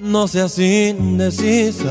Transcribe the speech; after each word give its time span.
No 0.00 0.26
seas 0.26 0.58
indecisa 0.58 1.84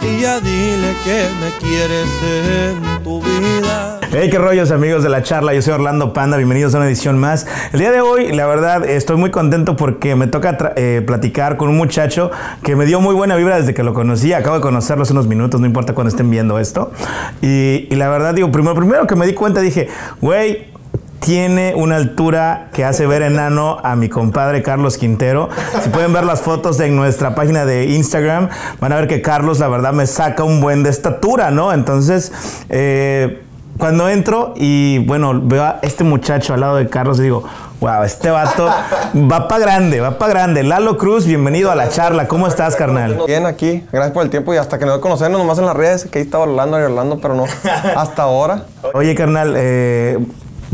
y 0.00 0.20
ya 0.20 0.38
dile 0.38 0.94
que 1.02 1.26
me 1.40 1.50
quieres 1.58 2.06
en 2.22 3.02
tu 3.02 3.20
vida. 3.20 3.98
Hey, 4.12 4.28
qué 4.30 4.38
rollos 4.38 4.70
amigos 4.70 5.02
de 5.02 5.08
la 5.08 5.24
charla, 5.24 5.52
yo 5.54 5.60
soy 5.60 5.72
Orlando 5.72 6.12
Panda, 6.12 6.36
bienvenidos 6.36 6.72
a 6.72 6.78
una 6.78 6.86
edición 6.86 7.18
más. 7.18 7.48
El 7.72 7.80
día 7.80 7.90
de 7.90 8.00
hoy, 8.00 8.30
la 8.30 8.46
verdad, 8.46 8.88
estoy 8.88 9.16
muy 9.16 9.32
contento 9.32 9.74
porque 9.74 10.14
me 10.14 10.28
toca 10.28 10.56
eh, 10.76 11.02
platicar 11.04 11.56
con 11.56 11.68
un 11.68 11.76
muchacho 11.76 12.30
que 12.62 12.76
me 12.76 12.86
dio 12.86 13.00
muy 13.00 13.16
buena 13.16 13.34
vibra 13.34 13.56
desde 13.56 13.74
que 13.74 13.82
lo 13.82 13.92
conocí, 13.92 14.32
acabo 14.32 14.54
de 14.54 14.62
conocerlo 14.62 15.02
hace 15.02 15.14
unos 15.14 15.26
minutos, 15.26 15.60
no 15.60 15.66
importa 15.66 15.94
cuando 15.94 16.10
estén 16.10 16.30
viendo 16.30 16.60
esto. 16.60 16.92
Y, 17.42 17.88
y 17.90 17.96
la 17.96 18.08
verdad, 18.08 18.34
digo, 18.34 18.52
primero, 18.52 18.76
primero 18.76 19.08
que 19.08 19.16
me 19.16 19.26
di 19.26 19.34
cuenta 19.34 19.60
dije, 19.60 19.88
güey, 20.20 20.72
tiene 21.24 21.72
una 21.74 21.96
altura 21.96 22.68
que 22.74 22.84
hace 22.84 23.06
ver 23.06 23.22
enano 23.22 23.78
a 23.82 23.96
mi 23.96 24.10
compadre 24.10 24.62
Carlos 24.62 24.98
Quintero. 24.98 25.48
Si 25.82 25.88
pueden 25.88 26.12
ver 26.12 26.24
las 26.24 26.42
fotos 26.42 26.78
en 26.80 26.96
nuestra 26.96 27.34
página 27.34 27.64
de 27.64 27.86
Instagram, 27.86 28.50
van 28.78 28.92
a 28.92 28.96
ver 28.96 29.08
que 29.08 29.22
Carlos, 29.22 29.58
la 29.58 29.68
verdad, 29.68 29.94
me 29.94 30.06
saca 30.06 30.44
un 30.44 30.60
buen 30.60 30.82
de 30.82 30.90
estatura, 30.90 31.50
¿no? 31.50 31.72
Entonces, 31.72 32.30
eh, 32.68 33.42
cuando 33.78 34.06
entro 34.10 34.52
y 34.54 34.98
bueno, 34.98 35.40
veo 35.42 35.62
a 35.64 35.78
este 35.80 36.04
muchacho 36.04 36.52
al 36.52 36.60
lado 36.60 36.76
de 36.76 36.88
Carlos 36.90 37.18
y 37.20 37.22
digo, 37.22 37.42
wow, 37.80 38.02
este 38.02 38.30
vato 38.30 38.66
va 38.66 39.48
para 39.48 39.64
grande, 39.64 40.00
va 40.00 40.18
para 40.18 40.34
grande. 40.34 40.62
Lalo 40.62 40.98
Cruz, 40.98 41.24
bienvenido 41.24 41.70
a 41.70 41.74
la 41.74 41.88
charla. 41.88 42.28
¿Cómo 42.28 42.46
estás, 42.46 42.76
carnal? 42.76 43.22
Bien, 43.26 43.46
aquí. 43.46 43.82
Gracias 43.90 44.12
por 44.12 44.24
el 44.24 44.30
tiempo 44.30 44.52
y 44.52 44.58
hasta 44.58 44.78
que 44.78 44.84
nos 44.84 44.98
conocemos 44.98 45.38
nomás 45.38 45.58
en 45.58 45.64
las 45.64 45.74
redes, 45.74 46.04
que 46.04 46.18
ahí 46.18 46.24
estaba 46.26 46.44
Orlando 46.44 46.78
y 46.78 46.82
Orlando, 46.82 47.18
pero 47.18 47.34
no. 47.34 47.46
Hasta 47.96 48.24
ahora. 48.24 48.64
Oye, 48.92 49.14
carnal, 49.14 49.54
eh, 49.56 50.18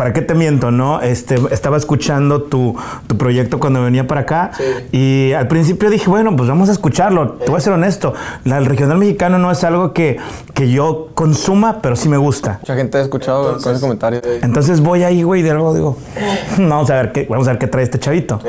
¿Para 0.01 0.15
qué 0.15 0.23
te 0.23 0.35
miento, 0.35 0.71
no? 0.71 1.03
Este, 1.03 1.39
estaba 1.51 1.77
escuchando 1.77 2.45
tu, 2.45 2.75
tu 3.07 3.19
proyecto 3.19 3.61
cuando 3.61 3.83
venía 3.83 4.07
para 4.07 4.23
acá 4.23 4.51
y 4.93 5.33
al 5.33 5.47
principio 5.47 5.91
dije, 5.91 6.09
bueno, 6.09 6.35
pues 6.35 6.49
vamos 6.49 6.71
a 6.71 6.73
escucharlo. 6.73 7.33
Te 7.33 7.51
voy 7.51 7.59
a 7.59 7.61
ser 7.61 7.75
honesto, 7.75 8.15
el 8.47 8.65
regional 8.65 8.97
mexicano 8.97 9.39
no 9.39 9.51
es 9.51 9.63
algo 9.63 9.93
que, 9.93 10.17
que 10.55 10.71
yo 10.71 11.11
consuma, 11.13 11.83
pero 11.83 11.97
sí 11.97 12.09
me 12.09 12.17
gusta. 12.17 12.61
Mucha 12.63 12.77
gente 12.77 12.97
ha 12.97 13.03
escuchado 13.03 13.59
con 13.61 13.73
ese 13.73 13.81
comentario. 13.83 14.23
Entonces 14.41 14.81
voy 14.81 15.03
ahí, 15.03 15.23
güey, 15.23 15.43
y 15.43 15.45
de 15.45 15.53
luego 15.53 15.75
digo, 15.75 15.99
vamos 16.57 16.89
a 16.89 16.95
ver 16.95 17.13
qué, 17.13 17.27
vamos 17.29 17.47
a 17.47 17.51
ver 17.51 17.59
qué 17.59 17.67
trae 17.67 17.85
este 17.85 17.99
chavito. 17.99 18.41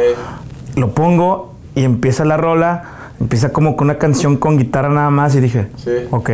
Lo 0.77 0.91
pongo 0.91 1.55
y 1.75 1.83
empieza 1.83 2.23
la 2.23 2.38
rola, 2.38 3.11
empieza 3.19 3.52
como 3.52 3.75
con 3.75 3.88
una 3.88 3.97
canción 3.97 4.38
con 4.38 4.58
guitarra 4.58 4.88
nada 4.88 5.09
más 5.09 5.36
y 5.36 5.41
dije, 5.41 5.67
ok. 6.11 6.30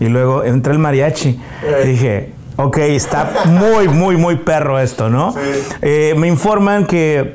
Y 0.00 0.06
luego 0.06 0.42
entra 0.42 0.72
el 0.72 0.80
mariachi 0.80 1.40
y 1.84 1.86
dije, 1.86 2.32
Ok, 2.56 2.78
está 2.78 3.44
muy, 3.46 3.88
muy, 3.88 4.16
muy 4.16 4.36
perro 4.36 4.78
esto, 4.78 5.10
¿no? 5.10 5.32
Sí. 5.32 5.38
Eh, 5.82 6.14
me 6.16 6.28
informan 6.28 6.86
que 6.86 7.34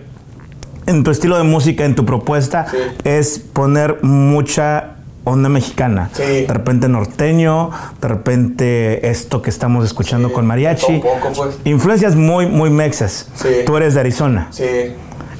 en 0.85 1.03
tu 1.03 1.11
estilo 1.11 1.37
de 1.37 1.43
música, 1.43 1.85
en 1.85 1.95
tu 1.95 2.05
propuesta, 2.05 2.65
es 3.03 3.39
poner 3.39 4.01
mucha 4.01 4.95
onda 5.25 5.49
mexicana. 5.49 6.09
Sí. 6.13 6.23
De 6.23 6.47
repente 6.47 6.87
norteño, 6.87 7.69
de 8.01 8.07
repente 8.07 9.09
esto 9.09 9.41
que 9.41 9.49
estamos 9.49 9.85
escuchando 9.85 10.31
con 10.31 10.47
mariachi. 10.47 10.99
Poco, 10.99 11.31
pues. 11.35 11.59
Influencias 11.65 12.15
muy, 12.15 12.47
muy 12.47 12.69
mexas. 12.69 13.27
Sí. 13.35 13.49
Tú 13.65 13.77
eres 13.77 13.93
de 13.93 13.99
Arizona. 13.99 14.47
Sí. 14.51 14.63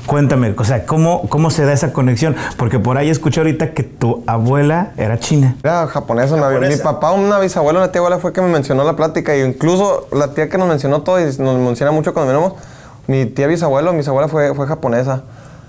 Cuéntame, 0.10 0.56
o 0.58 0.64
sea, 0.64 0.88
¿cómo, 0.88 1.30
¿cómo 1.30 1.52
se 1.52 1.66
da 1.66 1.72
esa 1.72 1.94
conexión? 1.94 2.36
Porque 2.58 2.80
por 2.80 2.98
ahí 2.98 3.12
escuché 3.12 3.42
ahorita 3.42 3.76
que 3.76 3.84
tu 3.84 4.24
abuela 4.26 4.92
era 4.98 5.20
china. 5.20 5.56
Era 5.64 5.86
japonesa, 5.86 6.36
Mi 6.36 6.78
papá, 6.78 7.12
una 7.12 7.38
bisabuela, 7.38 7.78
una 7.78 7.92
tía 7.92 8.00
abuela 8.00 8.18
fue 8.18 8.34
que 8.34 8.42
me 8.42 8.48
mencionó 8.48 8.84
la 8.84 8.96
plática. 8.96 9.38
Y 9.38 9.44
incluso 9.44 10.08
la 10.12 10.34
tía 10.34 10.50
que 10.50 10.58
nos 10.58 10.68
mencionó 10.68 11.04
todo 11.04 11.20
y 11.20 11.26
nos 11.38 11.60
menciona 11.60 11.92
mucho 11.92 12.16
cuando 12.16 12.34
venimos, 12.34 12.54
mi 13.06 13.28
tía 13.28 13.46
bisabuelo, 13.46 13.92
mi 13.92 14.00
bisabuela 14.00 14.28
fue, 14.28 14.56
fue 14.56 14.66
japonesa. 14.66 15.22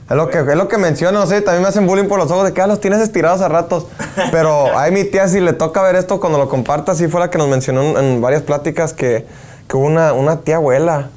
Es 0.08 0.16
lo, 0.16 0.30
que, 0.30 0.38
es 0.38 0.56
lo 0.56 0.68
que 0.68 0.78
menciono, 0.78 1.20
no 1.20 1.26
sé, 1.26 1.42
también 1.42 1.62
me 1.62 1.68
hacen 1.68 1.86
bullying 1.86 2.08
por 2.08 2.18
los 2.18 2.30
ojos 2.30 2.46
de 2.46 2.54
que 2.54 2.62
ah, 2.62 2.66
los 2.66 2.80
tienes 2.80 3.00
estirados 3.00 3.42
a 3.42 3.48
ratos. 3.48 3.88
Pero 4.32 4.74
a 4.74 4.90
mi 4.90 5.04
tía, 5.04 5.28
si 5.28 5.40
le 5.40 5.52
toca 5.52 5.82
ver 5.82 5.96
esto 5.96 6.18
cuando 6.18 6.38
lo 6.38 6.48
comparta, 6.48 6.94
sí 6.94 7.08
fue 7.08 7.20
la 7.20 7.28
que 7.28 7.36
nos 7.36 7.48
mencionó 7.48 7.98
en, 8.00 8.22
varias 8.22 8.40
pláticas 8.40 8.94
que, 8.94 9.26
que 9.68 9.76
hubo 9.76 9.84
una, 9.84 10.14
una 10.14 10.40
tía 10.40 10.56
abuela 10.56 11.10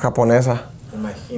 japonesa. 0.00 0.64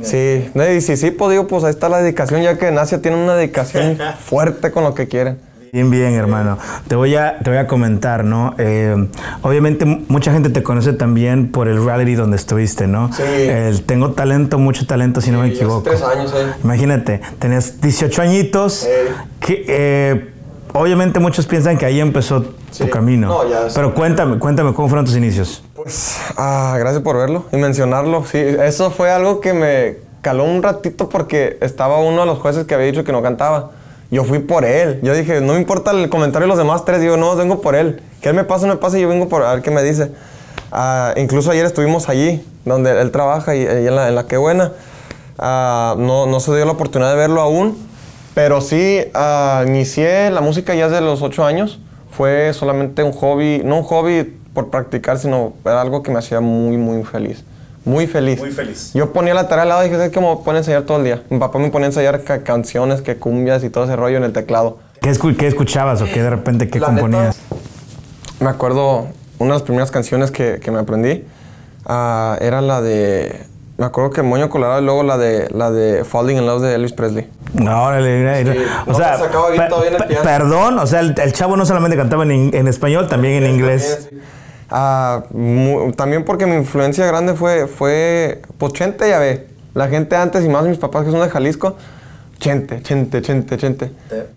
Sí, 0.02 0.50
y 0.76 0.80
si 0.80 0.96
sí, 0.96 1.10
pues 1.10 1.30
digo, 1.30 1.46
pues 1.46 1.64
ahí 1.64 1.70
está 1.70 1.88
la 1.88 1.98
dedicación, 1.98 2.42
ya 2.42 2.58
que 2.58 2.68
en 2.68 2.78
Asia 2.78 3.00
tienen 3.00 3.20
una 3.20 3.34
dedicación 3.34 3.98
fuerte 4.18 4.70
con 4.70 4.84
lo 4.84 4.94
que 4.94 5.08
quieren. 5.08 5.38
Bien, 5.72 5.90
bien, 5.90 6.14
hermano. 6.14 6.58
Te 6.86 6.96
voy 6.96 7.14
a, 7.14 7.38
te 7.38 7.50
voy 7.50 7.58
a 7.58 7.66
comentar, 7.66 8.24
¿no? 8.24 8.54
Eh, 8.58 9.08
obviamente 9.42 9.84
mucha 9.84 10.32
gente 10.32 10.50
te 10.50 10.62
conoce 10.62 10.92
también 10.94 11.52
por 11.52 11.68
el 11.68 11.84
reality 11.84 12.14
donde 12.14 12.36
estuviste, 12.36 12.86
¿no? 12.86 13.12
Sí. 13.12 13.22
El 13.22 13.82
tengo 13.82 14.12
talento, 14.12 14.58
mucho 14.58 14.86
talento, 14.86 15.20
si 15.20 15.30
no 15.30 15.40
me 15.40 15.48
equivoco. 15.48 15.82
Tres 15.82 16.02
años, 16.02 16.32
eh. 16.34 16.54
Imagínate, 16.64 17.20
tenías 17.38 17.80
18 17.80 18.22
añitos. 18.22 18.84
Eh. 18.84 19.08
Que, 19.40 19.64
eh, 19.68 20.30
obviamente 20.72 21.20
muchos 21.20 21.46
piensan 21.46 21.76
que 21.76 21.86
ahí 21.86 22.00
empezó 22.00 22.42
tu 22.76 22.88
camino. 22.88 23.28
No, 23.28 23.48
ya 23.48 23.66
Pero 23.74 23.94
cuéntame, 23.94 24.38
cuéntame, 24.38 24.72
¿cómo 24.72 24.88
fueron 24.88 25.04
tus 25.04 25.16
inicios? 25.16 25.62
Pues, 25.78 26.18
ah, 26.36 26.74
gracias 26.76 27.04
por 27.04 27.16
verlo 27.16 27.44
y 27.52 27.56
mencionarlo. 27.56 28.24
Sí, 28.24 28.38
eso 28.38 28.90
fue 28.90 29.12
algo 29.12 29.40
que 29.40 29.52
me 29.52 29.98
caló 30.22 30.42
un 30.42 30.60
ratito 30.60 31.08
porque 31.08 31.56
estaba 31.60 31.98
uno 31.98 32.22
de 32.22 32.26
los 32.26 32.40
jueces 32.40 32.66
que 32.66 32.74
había 32.74 32.88
dicho 32.88 33.04
que 33.04 33.12
no 33.12 33.22
cantaba. 33.22 33.70
Yo 34.10 34.24
fui 34.24 34.40
por 34.40 34.64
él. 34.64 34.98
Yo 35.04 35.14
dije, 35.14 35.40
no 35.40 35.52
me 35.52 35.60
importa 35.60 35.92
el 35.92 36.08
comentario 36.08 36.46
de 36.46 36.48
los 36.48 36.58
demás 36.58 36.84
tres. 36.84 37.00
Digo, 37.00 37.16
no, 37.16 37.36
vengo 37.36 37.60
por 37.60 37.76
él. 37.76 38.02
Que 38.20 38.30
él 38.30 38.34
me 38.34 38.42
pase, 38.42 38.66
me 38.66 38.74
pase 38.74 38.98
y 38.98 39.02
yo 39.02 39.08
vengo 39.08 39.28
por 39.28 39.44
a 39.44 39.54
ver 39.54 39.62
qué 39.62 39.70
me 39.70 39.84
dice. 39.84 40.10
Ah, 40.72 41.14
incluso 41.16 41.52
ayer 41.52 41.64
estuvimos 41.64 42.08
allí, 42.08 42.44
donde 42.64 43.00
él 43.00 43.12
trabaja 43.12 43.54
y, 43.54 43.62
en, 43.62 43.94
la, 43.94 44.08
en 44.08 44.16
la 44.16 44.26
que 44.26 44.36
buena. 44.36 44.72
Ah, 45.38 45.94
no, 45.96 46.26
no 46.26 46.40
se 46.40 46.56
dio 46.56 46.64
la 46.64 46.72
oportunidad 46.72 47.12
de 47.12 47.16
verlo 47.18 47.40
aún, 47.40 47.78
pero 48.34 48.60
sí 48.62 49.04
inicié 49.64 50.32
la 50.32 50.40
música 50.40 50.74
ya 50.74 50.88
desde 50.88 51.02
los 51.02 51.22
ocho 51.22 51.44
años. 51.44 51.78
Fue 52.10 52.52
solamente 52.52 53.04
un 53.04 53.12
hobby, 53.12 53.62
no 53.64 53.76
un 53.76 53.82
hobby 53.84 54.37
por 54.58 54.70
practicar, 54.70 55.20
sino 55.20 55.52
era 55.64 55.80
algo 55.80 56.02
que 56.02 56.10
me 56.10 56.18
hacía 56.18 56.40
muy, 56.40 56.76
muy 56.76 57.04
feliz. 57.04 57.44
Muy 57.84 58.08
feliz. 58.08 58.40
Muy 58.40 58.50
feliz. 58.50 58.90
Yo 58.92 59.12
ponía 59.12 59.32
la 59.32 59.46
tarea 59.46 59.62
al 59.62 59.68
lado 59.68 59.86
y 59.86 59.88
dije, 59.88 60.10
que 60.10 60.18
me 60.18 60.34
pone 60.44 60.56
a 60.56 60.58
ensayar 60.58 60.82
todo 60.82 60.98
el 60.98 61.04
día. 61.04 61.22
Mi 61.30 61.38
papá 61.38 61.60
me 61.60 61.70
ponía 61.70 61.86
a 61.86 61.90
ensayar 61.90 62.24
canciones, 62.42 63.00
que 63.00 63.16
cumbias 63.18 63.62
y 63.62 63.70
todo 63.70 63.84
ese 63.84 63.94
rollo 63.94 64.16
en 64.16 64.24
el 64.24 64.32
teclado. 64.32 64.78
¿Qué, 65.00 65.16
qué 65.36 65.46
escuchabas 65.46 66.02
o 66.02 66.06
qué 66.06 66.24
de 66.24 66.30
repente 66.30 66.68
qué 66.68 66.80
componías? 66.80 67.38
me 68.40 68.48
acuerdo, 68.50 69.06
una 69.38 69.52
de 69.52 69.58
las 69.60 69.62
primeras 69.62 69.92
canciones 69.92 70.32
que, 70.32 70.58
que 70.60 70.72
me 70.72 70.80
aprendí 70.80 71.24
uh, 71.86 72.34
era 72.40 72.60
la 72.60 72.80
de... 72.80 73.44
Me 73.76 73.86
acuerdo 73.86 74.10
que 74.10 74.22
Moño 74.22 74.50
Colorado 74.50 74.82
y 74.82 74.84
luego 74.84 75.04
la 75.04 75.18
de, 75.18 75.48
la 75.52 75.70
de 75.70 76.04
Falling 76.04 76.38
in 76.38 76.46
Love 76.46 76.62
de 76.62 76.74
Elvis 76.74 76.92
Presley. 76.92 77.30
No, 77.54 77.84
órale, 77.84 78.42
sí, 78.42 78.60
o 78.88 78.94
sea, 78.94 79.18
perdón, 80.24 80.80
o 80.80 80.86
sea, 80.88 80.98
el, 80.98 81.14
el, 81.16 81.32
chavo 81.32 81.56
no 81.56 81.64
solamente 81.64 81.96
cantaba 81.96 82.24
en, 82.24 82.50
en 82.52 82.66
español, 82.66 83.06
también 83.06 83.44
en 83.44 83.54
inglés. 83.54 84.08
También, 84.10 84.37
Ah, 84.70 85.22
también 85.96 86.24
porque 86.24 86.46
mi 86.46 86.56
influencia 86.56 87.06
grande 87.06 87.34
fue, 87.34 87.66
fue 87.66 88.42
pues 88.58 88.72
Chente, 88.74 89.08
ya 89.08 89.18
ve. 89.18 89.46
La 89.74 89.88
gente 89.88 90.16
antes 90.16 90.44
y 90.44 90.48
más 90.48 90.64
mis 90.64 90.78
papás 90.78 91.04
que 91.04 91.10
son 91.10 91.20
de 91.20 91.28
Jalisco, 91.28 91.76
Chente, 92.38 92.82
Chente, 92.82 93.22
Chente, 93.22 93.56
Chente. 93.56 93.92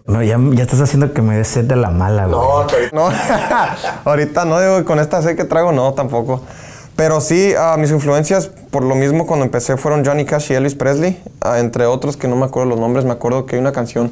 No, 0.05 0.23
ya, 0.23 0.37
ya 0.53 0.63
estás 0.63 0.81
haciendo 0.81 1.13
que 1.13 1.21
me 1.21 1.35
des 1.35 1.47
sed 1.47 1.65
de 1.65 1.75
la 1.75 1.89
mala, 1.89 2.27
güey. 2.27 2.39
No, 2.93 3.09
no. 3.09 3.15
ahorita 4.05 4.45
no, 4.45 4.59
digo, 4.59 4.85
con 4.85 4.99
esta 4.99 5.21
sed 5.21 5.35
que 5.35 5.43
traigo, 5.43 5.71
no, 5.71 5.93
tampoco. 5.93 6.41
Pero 6.95 7.19
sí, 7.21 7.53
uh, 7.55 7.77
mis 7.79 7.91
influencias, 7.91 8.47
por 8.47 8.83
lo 8.83 8.95
mismo, 8.95 9.25
cuando 9.25 9.45
empecé 9.45 9.77
fueron 9.77 10.05
Johnny 10.05 10.25
Cash 10.25 10.51
y 10.51 10.55
Elvis 10.55 10.75
Presley, 10.75 11.21
uh, 11.43 11.55
entre 11.55 11.85
otros 11.85 12.17
que 12.17 12.27
no 12.27 12.35
me 12.35 12.45
acuerdo 12.45 12.69
los 12.69 12.79
nombres. 12.79 13.05
Me 13.05 13.11
acuerdo 13.11 13.45
que 13.45 13.55
hay 13.55 13.61
una 13.61 13.71
canción 13.71 14.11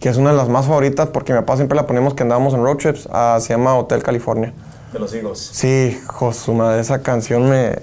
que 0.00 0.08
es 0.08 0.16
una 0.16 0.30
de 0.30 0.36
las 0.36 0.48
más 0.48 0.66
favoritas 0.66 1.08
porque 1.08 1.32
mi 1.32 1.38
papá 1.38 1.56
siempre 1.56 1.76
la 1.76 1.86
ponemos 1.86 2.14
que 2.14 2.22
andábamos 2.24 2.54
en 2.54 2.62
road 2.62 2.76
trips, 2.76 3.06
uh, 3.06 3.40
se 3.40 3.50
llama 3.50 3.74
Hotel 3.76 4.02
California 4.02 4.52
de 4.92 4.98
los 4.98 5.14
higos. 5.14 5.38
Sí, 5.52 6.00
Josuma, 6.06 6.78
esa 6.78 7.02
canción 7.02 7.48
me, 7.48 7.78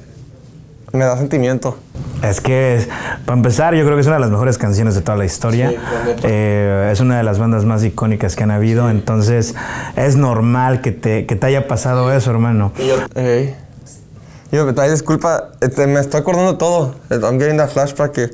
me 0.92 1.06
da 1.06 1.18
sentimiento. 1.18 1.78
Es 2.24 2.42
que, 2.42 2.88
para 3.26 3.38
empezar, 3.38 3.74
yo 3.74 3.84
creo 3.84 3.96
que 3.96 4.02
es 4.02 4.08
una 4.08 4.18
de 4.18 4.22
las 4.22 4.30
mejores 4.30 4.58
canciones 4.58 4.96
de 4.96 5.02
toda 5.02 5.18
la 5.18 5.26
historia. 5.26 5.74
Eh, 6.24 6.90
es 6.92 7.00
una 7.00 7.18
de 7.18 7.24
las 7.24 7.40
bandas 7.40 7.66
más 7.66 7.84
icónicas 7.84 8.36
que 8.36 8.44
han 8.44 8.52
habido, 8.52 8.90
entonces 8.90 9.56
es 9.96 10.16
normal 10.16 10.82
que 10.82 10.92
te, 10.92 11.26
que 11.26 11.36
te 11.36 11.48
haya 11.48 11.68
pasado 11.68 12.14
eso, 12.14 12.30
hermano. 12.32 12.74
Y 12.78 12.88
yo, 12.88 12.96
hey. 13.16 13.56
yo 14.52 14.66
me 14.66 14.90
disculpa, 14.90 15.52
este, 15.62 15.88
me 15.88 16.00
estoy 16.00 16.22
acordando 16.22 16.52
de 16.52 16.58
todo. 16.58 16.96
I'm 17.10 17.40
getting 17.40 17.58
that 17.58 17.70
flashback 17.70 18.12
que 18.12 18.30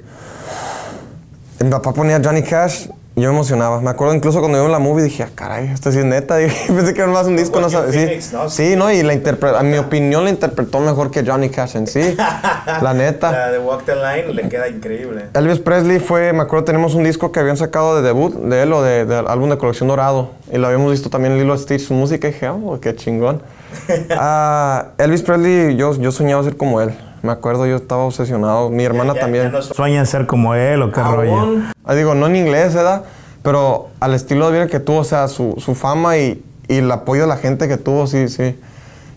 mi 1.63 1.69
papá 1.69 1.93
ponía 1.93 2.19
Johnny 2.23 2.43
Cash 2.43 2.87
yo 3.21 3.29
me 3.29 3.35
emocionaba. 3.35 3.79
Me 3.79 3.89
acuerdo 3.89 4.13
incluso 4.13 4.39
cuando 4.39 4.63
vi 4.63 4.69
la 4.69 4.79
movie 4.79 5.03
dije, 5.03 5.23
ah, 5.23 5.29
caray, 5.33 5.69
esto 5.69 5.91
sí 5.91 5.99
es 5.99 6.05
neta. 6.05 6.35
pensé 6.67 6.93
que 6.93 7.01
era 7.01 7.09
más 7.09 7.27
un 7.27 7.37
disco, 7.37 7.61
no. 7.61 7.69
Sí, 7.69 8.19
sí, 8.49 8.75
¿no? 8.75 8.91
Y 8.91 9.03
la 9.03 9.13
interpreta, 9.13 9.59
a 9.59 9.63
mi 9.63 9.77
opinión 9.77 10.25
la 10.25 10.29
interpretó 10.29 10.79
mejor 10.81 11.11
que 11.11 11.23
Johnny 11.25 11.49
Cash 11.49 11.77
en 11.77 11.87
sí. 11.87 12.15
la 12.81 12.93
neta. 12.93 13.31
La 13.31 13.51
de 13.51 13.59
Walk 13.59 13.85
the 13.85 13.95
Line 13.95 14.33
le 14.33 14.49
queda 14.49 14.67
increíble. 14.67 15.27
Elvis 15.33 15.59
Presley 15.59 15.99
fue, 15.99 16.33
me 16.33 16.41
acuerdo, 16.41 16.65
tenemos 16.65 16.93
un 16.93 17.03
disco 17.03 17.31
que 17.31 17.39
habían 17.39 17.57
sacado 17.57 17.95
de 17.95 18.01
debut 18.01 18.33
de 18.35 18.63
él 18.63 18.73
o 18.73 18.81
de, 18.81 19.23
álbum 19.27 19.49
de 19.49 19.57
colección 19.57 19.87
dorado. 19.87 20.31
Y 20.51 20.57
lo 20.57 20.67
habíamos 20.67 20.91
visto 20.91 21.09
también 21.09 21.33
en 21.33 21.39
Lilo 21.39 21.57
Stitch, 21.57 21.87
su 21.87 21.93
música. 21.93 22.27
Y 22.27 22.31
dije, 22.31 22.49
oh, 22.49 22.79
qué 22.81 22.95
chingón. 22.95 23.41
uh, 23.87 24.83
Elvis 25.01 25.21
Presley, 25.21 25.77
yo, 25.77 25.95
yo 25.95 26.11
soñaba 26.11 26.43
ser 26.43 26.57
como 26.57 26.81
él. 26.81 26.93
Me 27.25 27.31
acuerdo, 27.31 27.65
yo 27.65 27.75
estaba 27.77 28.03
obsesionado. 28.03 28.69
Mi 28.69 28.83
hermana 28.83 29.13
Ya- 29.13 29.15
ya 29.15 29.21
también. 29.21 29.51
no 29.51 29.57
es- 29.57 29.65
¿Sueñas 29.65 30.07
ser 30.09 30.27
como 30.27 30.53
él 30.53 30.81
o 30.83 30.91
qué 30.91 31.01
rollo? 31.01 31.63
Ah, 31.83 31.95
digo, 31.95 32.13
no 32.13 32.27
en 32.27 32.35
inglés, 32.35 32.75
¿verdad? 32.75 33.03
Pero 33.41 33.87
al 33.99 34.13
estilo 34.13 34.45
de 34.51 34.53
vida 34.59 34.67
que 34.67 34.79
tuvo, 34.79 34.99
o 34.99 35.03
sea, 35.03 35.27
su, 35.27 35.55
su 35.57 35.73
fama 35.73 36.17
y, 36.17 36.43
y 36.67 36.77
el 36.77 36.91
apoyo 36.91 37.23
de 37.23 37.27
la 37.27 37.37
gente 37.37 37.67
que 37.67 37.77
tuvo, 37.77 38.05
sí, 38.05 38.27
sí. 38.29 38.55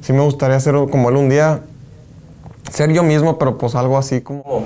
Sí 0.01 0.13
me 0.15 0.21
gustaría 0.21 0.59
ser 0.61 0.75
como 0.91 1.11
él 1.11 1.17
un 1.17 1.29
día. 1.29 1.61
Ser 2.71 2.93
yo 2.93 3.03
mismo, 3.03 3.39
pero 3.39 3.57
pues 3.57 3.75
algo 3.75 3.97
así 3.97 4.21
como... 4.21 4.65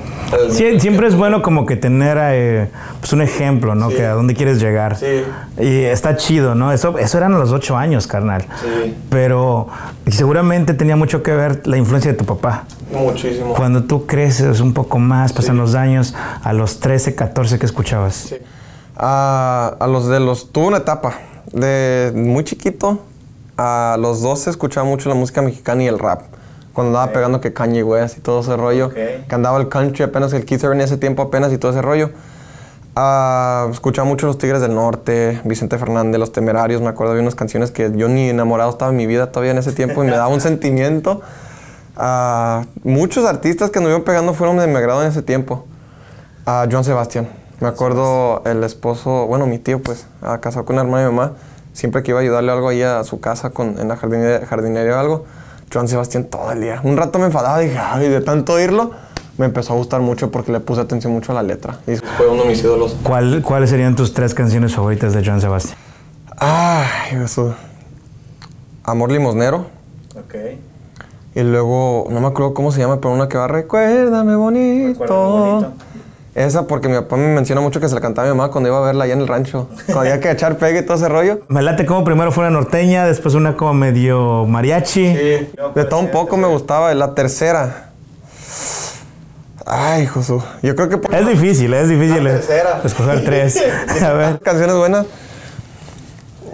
Sí, 0.50 0.80
siempre 0.80 1.06
es 1.06 1.14
bueno 1.14 1.40
como 1.40 1.66
que 1.66 1.76
tener 1.76 2.18
eh, 2.20 2.68
pues 3.00 3.12
un 3.12 3.22
ejemplo, 3.22 3.74
¿no? 3.74 3.90
Sí. 3.90 3.96
Que 3.96 4.06
a 4.06 4.12
dónde 4.12 4.34
quieres 4.34 4.60
llegar. 4.60 4.96
Sí. 4.96 5.24
Y 5.58 5.84
está 5.84 6.16
chido, 6.16 6.54
¿no? 6.54 6.72
Eso, 6.72 6.98
eso 6.98 7.18
eran 7.18 7.34
a 7.34 7.38
los 7.38 7.52
ocho 7.52 7.76
años, 7.76 8.06
carnal. 8.06 8.42
Sí. 8.60 8.96
Pero 9.08 9.68
y 10.04 10.12
seguramente 10.12 10.74
tenía 10.74 10.96
mucho 10.96 11.22
que 11.22 11.32
ver 11.32 11.66
la 11.66 11.76
influencia 11.76 12.10
de 12.10 12.18
tu 12.18 12.24
papá. 12.24 12.64
Muchísimo. 12.92 13.54
Cuando 13.54 13.84
tú 13.84 14.06
creces 14.06 14.60
un 14.60 14.74
poco 14.74 14.98
más, 14.98 15.32
pasan 15.32 15.56
los 15.56 15.74
años, 15.74 16.14
a 16.42 16.52
los 16.52 16.80
13, 16.80 17.14
14, 17.14 17.58
¿qué 17.58 17.66
escuchabas? 17.66 18.34
A, 18.96 19.76
a 19.78 19.86
los 19.86 20.08
de 20.08 20.20
los... 20.20 20.50
Tuve 20.50 20.66
una 20.66 20.78
etapa 20.78 21.14
de 21.52 22.12
muy 22.14 22.44
chiquito. 22.44 23.00
A 23.56 23.96
los 23.98 24.22
12 24.22 24.50
escuchaba 24.50 24.86
mucho 24.86 25.08
la 25.08 25.14
música 25.14 25.40
mexicana 25.42 25.84
y 25.84 25.86
el 25.86 25.98
rap. 25.98 26.22
Cuando 26.72 26.96
andaba 26.96 27.12
pegando 27.12 27.40
que 27.40 27.52
Kanye 27.52 27.82
West 27.82 28.18
y 28.18 28.20
todo 28.20 28.40
ese 28.40 28.56
rollo. 28.56 28.86
Ok. 28.86 28.94
Que 28.94 29.34
andaba 29.34 29.58
el 29.58 29.68
country 29.68 30.04
apenas, 30.04 30.32
el 30.32 30.44
Kids 30.44 30.64
en 30.64 30.80
ese 30.80 30.96
tiempo 30.96 31.22
apenas 31.22 31.52
y 31.52 31.58
todo 31.58 31.72
ese 31.72 31.82
rollo. 31.82 32.10
Ah, 32.94 33.68
escuchaba 33.70 34.06
mucho 34.06 34.26
los 34.26 34.36
Tigres 34.36 34.60
del 34.60 34.74
Norte, 34.74 35.40
Vicente 35.44 35.78
Fernández, 35.78 36.18
Los 36.18 36.32
Temerarios. 36.32 36.82
Me 36.82 36.88
acuerdo 36.88 37.14
de 37.14 37.20
unas 37.20 37.34
canciones 37.34 37.70
que 37.70 37.90
yo 37.94 38.08
ni 38.08 38.28
enamorado 38.28 38.70
estaba 38.70 38.90
en 38.90 38.98
mi 38.98 39.06
vida 39.06 39.32
todavía 39.32 39.52
en 39.52 39.58
ese 39.58 39.72
tiempo 39.72 40.02
y 40.04 40.06
me 40.06 40.12
daba 40.12 40.28
un 40.28 40.40
sentimiento. 40.42 41.22
Ah, 41.96 42.64
muchos 42.84 43.24
artistas 43.24 43.70
que 43.70 43.78
anduvieron 43.78 44.04
pegando 44.04 44.34
fueron 44.34 44.58
de 44.58 44.66
mi 44.66 44.76
agrado 44.76 45.02
en 45.02 45.08
ese 45.08 45.22
tiempo. 45.22 45.64
A 46.44 46.66
Joan 46.70 46.84
Sebastián. 46.84 47.28
Me 47.60 47.68
acuerdo 47.68 48.42
el 48.44 48.64
esposo, 48.64 49.26
bueno, 49.26 49.46
mi 49.46 49.58
tío, 49.58 49.80
pues, 49.80 50.06
a 50.20 50.40
casado 50.40 50.64
con 50.64 50.74
una 50.74 50.82
hermana 50.82 51.08
mi 51.08 51.14
mamá. 51.14 51.32
Siempre 51.72 52.02
que 52.02 52.10
iba 52.10 52.18
a 52.18 52.22
ayudarle 52.22 52.50
algo 52.50 52.68
ahí 52.68 52.82
a 52.82 53.04
su 53.04 53.20
casa 53.20 53.50
con, 53.50 53.78
en 53.78 53.88
la 53.88 53.96
jardinería, 53.96 54.44
jardinería 54.46 54.96
o 54.96 54.98
algo, 54.98 55.24
Joan 55.72 55.88
Sebastián 55.88 56.24
todo 56.24 56.50
el 56.52 56.60
día. 56.60 56.80
Un 56.84 56.96
rato 56.96 57.18
me 57.18 57.26
enfadaba 57.26 57.62
y 57.62 57.66
dije, 57.68 57.78
ay, 57.78 58.08
de 58.08 58.20
tanto 58.20 58.54
oírlo, 58.54 58.90
me 59.38 59.46
empezó 59.46 59.72
a 59.72 59.76
gustar 59.76 60.00
mucho 60.00 60.30
porque 60.30 60.52
le 60.52 60.60
puse 60.60 60.80
atención 60.80 61.12
mucho 61.12 61.32
a 61.32 61.34
la 61.36 61.42
letra. 61.42 61.78
Y 61.86 61.96
fue 61.96 62.28
uno 62.28 62.42
de 62.42 62.48
mis 62.50 62.60
ídolos. 62.62 62.96
¿Cuál- 63.02 63.42
¿Cuáles 63.42 63.70
serían 63.70 63.96
tus 63.96 64.12
tres 64.12 64.34
canciones 64.34 64.74
favoritas 64.74 65.14
de 65.14 65.24
Joan 65.24 65.40
Sebastián? 65.40 65.78
Ay, 66.36 66.86
Jesús. 67.10 67.52
Amor 68.84 69.10
limosnero. 69.12 69.66
Ok. 70.16 70.34
Y 71.34 71.40
luego, 71.40 72.08
no 72.10 72.20
me 72.20 72.26
acuerdo 72.26 72.52
cómo 72.52 72.72
se 72.72 72.80
llama, 72.80 73.00
pero 73.00 73.14
una 73.14 73.28
que 73.28 73.38
va, 73.38 73.48
recuérdame 73.48 74.36
bonito. 74.36 75.00
Recuérdame 75.00 75.30
bonito. 75.30 75.72
Esa 76.34 76.66
porque 76.66 76.88
mi 76.88 76.94
papá 76.94 77.16
me 77.16 77.26
menciona 77.28 77.60
mucho 77.60 77.78
que 77.78 77.88
se 77.88 77.94
la 77.94 78.00
cantaba 78.00 78.26
a 78.26 78.32
mi 78.32 78.36
mamá 78.38 78.50
cuando 78.50 78.68
iba 78.70 78.78
a 78.78 78.80
verla 78.80 79.04
allá 79.04 79.12
en 79.12 79.20
el 79.20 79.28
rancho. 79.28 79.68
Cuando 79.84 80.00
había 80.00 80.18
que 80.20 80.30
echar 80.30 80.56
pegue 80.56 80.78
y 80.80 80.82
todo 80.82 80.96
ese 80.96 81.08
rollo. 81.08 81.40
Me 81.48 81.60
late 81.60 81.84
como 81.84 82.04
primero 82.04 82.32
fue 82.32 82.44
una 82.44 82.50
norteña, 82.50 83.04
después 83.04 83.34
una 83.34 83.54
como 83.56 83.74
medio 83.74 84.46
mariachi. 84.46 85.04
De 85.12 85.84
todo 85.88 86.00
un 86.00 86.10
poco 86.10 86.38
me 86.38 86.46
gustaba. 86.48 86.94
La 86.94 87.14
tercera. 87.14 87.90
Ay, 89.66 90.06
Josu. 90.06 90.42
Yo 90.62 90.74
creo 90.74 90.88
que 90.88 90.96
por 90.98 91.14
Es 91.14 91.26
difícil, 91.26 91.72
es 91.74 91.88
difícil 91.88 92.24
La 92.24 92.30
tercera. 92.30 92.80
escoger 92.82 93.24
tres. 93.24 93.62
A 94.02 94.12
ver. 94.12 94.40
canciones 94.40 94.74
buenas. 94.76 95.06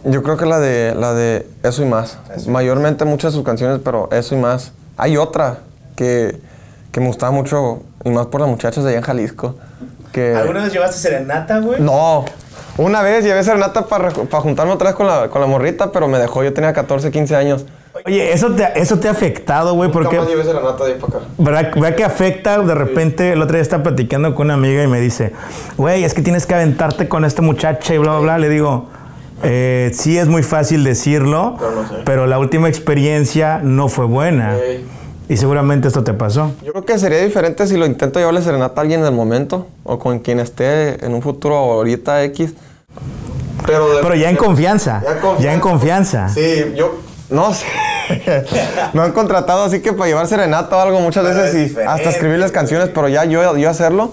Yo 0.04 0.22
creo 0.22 0.36
que 0.36 0.46
la 0.46 0.58
de 0.58 0.94
la 0.96 1.14
de 1.14 1.46
Eso 1.62 1.82
y 1.82 1.86
más. 1.86 2.18
Mayormente 2.48 3.04
muchas 3.04 3.32
de 3.32 3.36
sus 3.36 3.44
canciones, 3.46 3.80
pero 3.84 4.08
Eso 4.10 4.34
y 4.34 4.38
más. 4.38 4.72
Hay 4.96 5.16
otra 5.16 5.58
que, 5.94 6.40
que 6.90 7.00
me 7.00 7.06
gustaba 7.06 7.30
mucho, 7.30 7.82
y 8.04 8.10
más 8.10 8.26
por 8.26 8.40
las 8.40 8.50
muchachas 8.50 8.82
de 8.82 8.90
allá 8.90 8.98
en 8.98 9.04
Jalisco. 9.04 9.54
Que, 10.12 10.34
¿Alguna 10.34 10.64
vez 10.64 10.72
llevaste 10.72 10.98
serenata, 10.98 11.58
güey? 11.58 11.80
No. 11.80 12.24
Una 12.76 13.02
vez 13.02 13.24
llevé 13.24 13.42
serenata 13.42 13.86
para 13.86 14.10
juntarme 14.10 14.72
otra 14.72 14.90
vez 14.90 14.96
con 14.96 15.06
la, 15.06 15.28
con 15.28 15.40
la 15.40 15.46
morrita, 15.46 15.90
pero 15.90 16.06
me 16.08 16.18
dejó. 16.18 16.44
Yo 16.44 16.52
tenía 16.52 16.72
14, 16.72 17.10
15 17.10 17.36
años. 17.36 17.66
Oye, 18.06 18.32
eso 18.32 18.52
te, 18.52 18.68
eso 18.76 18.98
te 18.98 19.08
ha 19.08 19.10
afectado, 19.10 19.74
güey, 19.74 19.90
porque... 19.90 20.16
llevé 20.28 20.44
serenata 20.44 20.84
de 20.84 20.92
ahí 20.92 20.98
para 21.00 21.18
acá. 21.18 21.26
¿Verdad, 21.38 21.74
verdad 21.74 21.96
que 21.96 22.04
afecta? 22.04 22.58
De 22.60 22.74
repente, 22.74 23.32
el 23.32 23.42
otro 23.42 23.54
día 23.54 23.62
estaba 23.62 23.82
platicando 23.82 24.34
con 24.34 24.46
una 24.46 24.54
amiga 24.54 24.82
y 24.84 24.86
me 24.86 25.00
dice, 25.00 25.32
güey, 25.76 26.04
es 26.04 26.14
que 26.14 26.22
tienes 26.22 26.46
que 26.46 26.54
aventarte 26.54 27.08
con 27.08 27.24
esta 27.24 27.42
muchacha 27.42 27.94
y 27.94 27.98
bla, 27.98 28.12
bla, 28.12 28.20
bla. 28.20 28.38
Le 28.38 28.48
digo, 28.48 28.86
eh, 29.42 29.90
sí 29.94 30.18
es 30.18 30.28
muy 30.28 30.42
fácil 30.42 30.84
decirlo, 30.84 31.56
pero, 32.04 32.26
la 32.26 32.38
última 32.38 32.68
experiencia 32.68 33.60
no 33.62 33.88
fue 33.88 34.04
buena. 34.04 34.56
Sí. 34.56 34.84
Y 35.28 35.36
seguramente 35.36 35.88
esto 35.88 36.02
te 36.04 36.14
pasó. 36.14 36.52
Yo 36.64 36.72
creo 36.72 36.84
que 36.84 36.98
sería 36.98 37.22
diferente 37.22 37.66
si 37.66 37.76
lo 37.76 37.84
intento 37.86 38.18
llevarle 38.18 38.40
serenata 38.42 38.80
a 38.80 38.82
alguien 38.82 39.00
en 39.00 39.06
el 39.06 39.12
momento 39.12 39.66
o 39.84 39.98
con 39.98 40.20
quien 40.20 40.40
esté 40.40 41.04
en 41.04 41.12
un 41.14 41.20
futuro 41.22 41.54
ahorita 41.56 42.22
X. 42.24 42.54
Pero, 43.66 43.96
de- 43.96 44.02
Pero 44.02 44.14
ya 44.14 44.30
en 44.30 44.36
confianza. 44.36 45.02
Ya 45.40 45.52
en 45.52 45.60
confianza. 45.60 46.28
Sí, 46.30 46.72
yo 46.74 46.94
no 47.28 47.52
sé. 47.52 47.66
Me 48.94 49.02
han 49.02 49.12
contratado 49.12 49.64
así 49.64 49.80
que 49.80 49.92
para 49.92 50.08
llevar 50.08 50.26
serenata 50.26 50.74
o 50.76 50.80
algo 50.80 51.00
muchas 51.00 51.24
Pero 51.26 51.36
veces 51.42 51.54
es 51.54 51.72
y 51.76 51.80
hasta 51.86 52.08
escribirles 52.08 52.50
canciones, 52.52 52.88
pero 52.94 53.08
ya 53.08 53.24
yo, 53.26 53.54
yo 53.58 53.68
hacerlo. 53.68 54.12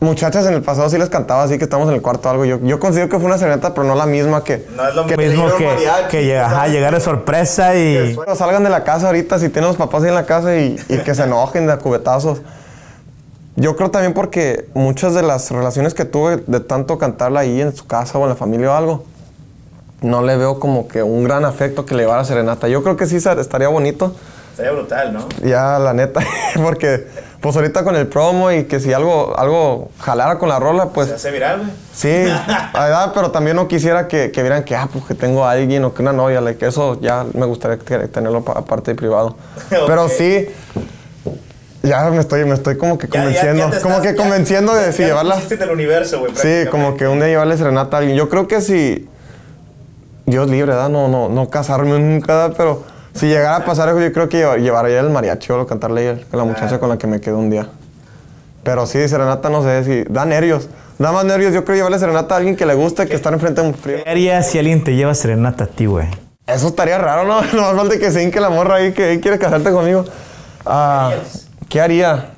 Muchachas 0.00 0.46
en 0.46 0.54
el 0.54 0.62
pasado 0.62 0.88
sí 0.88 0.96
les 0.96 1.08
cantaba 1.08 1.42
así 1.42 1.58
que 1.58 1.64
estamos 1.64 1.88
en 1.88 1.96
el 1.96 2.02
cuarto 2.02 2.28
o 2.28 2.30
algo. 2.30 2.44
Yo, 2.44 2.60
yo 2.62 2.78
considero 2.78 3.08
que 3.08 3.16
fue 3.16 3.26
una 3.26 3.36
serenata, 3.36 3.74
pero 3.74 3.84
no 3.84 3.96
la 3.96 4.06
misma 4.06 4.44
que. 4.44 4.64
No 4.76 4.88
es 4.88 4.94
lo 4.94 5.06
que 5.06 5.16
mismo 5.16 5.46
que, 5.56 5.66
mariachi, 5.66 6.08
que 6.08 6.24
llega, 6.24 6.46
ajá, 6.46 6.68
llegar 6.68 6.94
de 6.94 7.00
sorpresa 7.00 7.74
y... 7.74 8.16
Salgan 8.36 8.62
de 8.62 8.70
la 8.70 8.84
casa 8.84 9.06
ahorita 9.08 9.40
si 9.40 9.48
tienen 9.48 9.68
los 9.68 9.76
papás 9.76 10.04
ahí 10.04 10.10
en 10.10 10.14
la 10.14 10.24
casa 10.24 10.56
y, 10.56 10.76
y 10.88 10.98
que 10.98 11.14
se 11.16 11.24
enojen 11.24 11.66
de 11.66 11.72
a 11.72 11.78
cubetazos. 11.78 12.42
Yo 13.56 13.74
creo 13.74 13.90
también 13.90 14.14
porque 14.14 14.68
muchas 14.74 15.14
de 15.14 15.22
las 15.22 15.50
relaciones 15.50 15.92
que 15.92 16.04
tuve 16.04 16.44
de 16.46 16.60
tanto 16.60 16.96
cantarla 16.96 17.40
ahí 17.40 17.60
en 17.60 17.74
su 17.74 17.88
casa 17.88 18.16
o 18.18 18.22
en 18.22 18.28
la 18.28 18.36
familia 18.36 18.70
o 18.70 18.74
algo, 18.74 19.04
no 20.00 20.22
le 20.22 20.36
veo 20.36 20.60
como 20.60 20.86
que 20.86 21.02
un 21.02 21.24
gran 21.24 21.44
afecto 21.44 21.84
que 21.84 21.96
le 21.96 22.04
llevara 22.04 22.24
serenata. 22.24 22.68
Yo 22.68 22.84
creo 22.84 22.96
que 22.96 23.06
sí 23.06 23.16
estaría 23.16 23.66
bonito, 23.66 24.14
Estaría 24.52 24.70
brutal, 24.70 25.12
¿no? 25.12 25.28
ya 25.42 25.78
la 25.80 25.92
neta, 25.92 26.20
porque 26.62 27.08
pues 27.40 27.54
ahorita 27.54 27.84
con 27.84 27.94
el 27.94 28.06
promo 28.08 28.50
y 28.50 28.64
que 28.64 28.80
si 28.80 28.92
algo, 28.92 29.32
algo 29.38 29.90
jalara 30.00 30.38
con 30.38 30.48
la 30.48 30.58
rola, 30.58 30.84
Se 30.84 30.88
pues 30.90 31.10
hace 31.12 31.30
viral, 31.30 31.58
güey. 31.58 31.70
sí, 31.92 32.24
la 32.74 32.80
verdad, 32.80 33.12
pero 33.14 33.30
también 33.30 33.54
no 33.56 33.68
quisiera 33.68 34.08
que, 34.08 34.30
que 34.32 34.42
vieran 34.42 34.64
que, 34.64 34.74
ah, 34.74 34.88
pues 34.92 35.04
que 35.04 35.14
tengo 35.14 35.44
a 35.44 35.52
alguien 35.52 35.84
o 35.84 35.94
que 35.94 36.02
una 36.02 36.12
novia, 36.12 36.40
like, 36.40 36.66
eso 36.66 37.00
ya 37.00 37.24
me 37.34 37.46
gustaría 37.46 37.78
te- 37.78 38.08
tenerlo 38.08 38.42
pa- 38.44 38.52
aparte 38.58 38.90
de 38.90 38.94
privado. 38.96 39.36
Pero 39.70 40.08
sí, 40.08 40.48
ya 41.82 42.10
me 42.10 42.18
estoy, 42.18 42.44
me 42.44 42.54
estoy 42.54 42.76
como 42.76 42.98
que 42.98 43.06
Ya- 43.06 43.14
ya- 43.14 43.20
convenciendo, 43.22 43.70
ya 43.70 43.80
como 43.82 43.94
estás- 43.96 44.06
que 44.10 44.16
convenciendo 44.16 44.74
de 44.74 44.92
si 44.92 45.04
llevarla. 45.04 45.34
pusiste 45.36 45.54
en 45.54 45.62
el 45.62 45.70
universo, 45.70 46.18
güey. 46.18 46.32
Sí, 46.34 46.68
como 46.70 46.96
que 46.96 47.06
un 47.06 47.18
día 47.18 47.28
llevarle 47.28 47.56
serenata 47.56 47.96
a 47.96 48.00
alguien. 48.00 48.16
Yo 48.16 48.28
creo 48.28 48.48
que 48.48 48.60
si. 48.60 49.08
Dios 50.26 50.50
libre, 50.50 50.72
¿verdad? 50.72 50.90
No, 50.90 51.08
no, 51.08 51.28
no 51.30 51.48
casarme 51.48 51.98
nunca, 51.98 52.34
¿verdad? 52.34 52.54
Pero 52.56 52.82
si 53.18 53.26
llegara 53.26 53.56
a 53.56 53.64
pasar 53.64 53.88
eso, 53.88 54.00
yo 54.00 54.12
creo 54.12 54.28
que 54.28 54.38
llevar- 54.38 54.60
llevaría 54.60 55.00
el 55.00 55.10
mariachi 55.10 55.52
o 55.52 55.66
cantarle 55.66 56.24
a 56.32 56.36
la 56.36 56.44
muchacha 56.44 56.78
con 56.78 56.88
la 56.88 56.98
que 56.98 57.06
me 57.06 57.20
quedé 57.20 57.34
un 57.34 57.50
día. 57.50 57.68
Pero 58.62 58.86
sí, 58.86 59.06
serenata, 59.08 59.48
no 59.50 59.62
sé, 59.62 59.84
si 59.84 60.04
da 60.12 60.24
nervios. 60.24 60.68
Da 60.98 61.12
más 61.12 61.24
nervios, 61.24 61.52
yo 61.54 61.64
creo 61.64 61.76
llevarle 61.76 61.98
serenata 61.98 62.34
a 62.34 62.38
alguien 62.38 62.56
que 62.56 62.66
le 62.66 62.74
guste 62.74 63.06
que 63.06 63.14
estar 63.14 63.32
enfrente 63.32 63.62
de 63.62 63.68
un 63.68 63.74
frío. 63.74 63.98
¿Qué 64.04 64.10
harías 64.10 64.46
si 64.48 64.58
alguien 64.58 64.82
te 64.82 64.94
lleva 64.96 65.14
serenata 65.14 65.64
a 65.64 65.66
ti, 65.68 65.86
güey? 65.86 66.08
Eso 66.46 66.68
estaría 66.68 66.98
raro, 66.98 67.24
¿no? 67.24 67.40
No 67.52 67.62
más 67.62 67.74
falta 67.76 67.98
que 67.98 68.10
se 68.10 68.22
hinque 68.22 68.40
la 68.40 68.50
morra 68.50 68.76
ahí 68.76 68.92
que 68.92 69.20
quiere 69.20 69.38
casarte 69.38 69.70
conmigo. 69.70 70.04
Ah, 70.66 71.12
¿Qué 71.68 71.80
haría? 71.80 72.30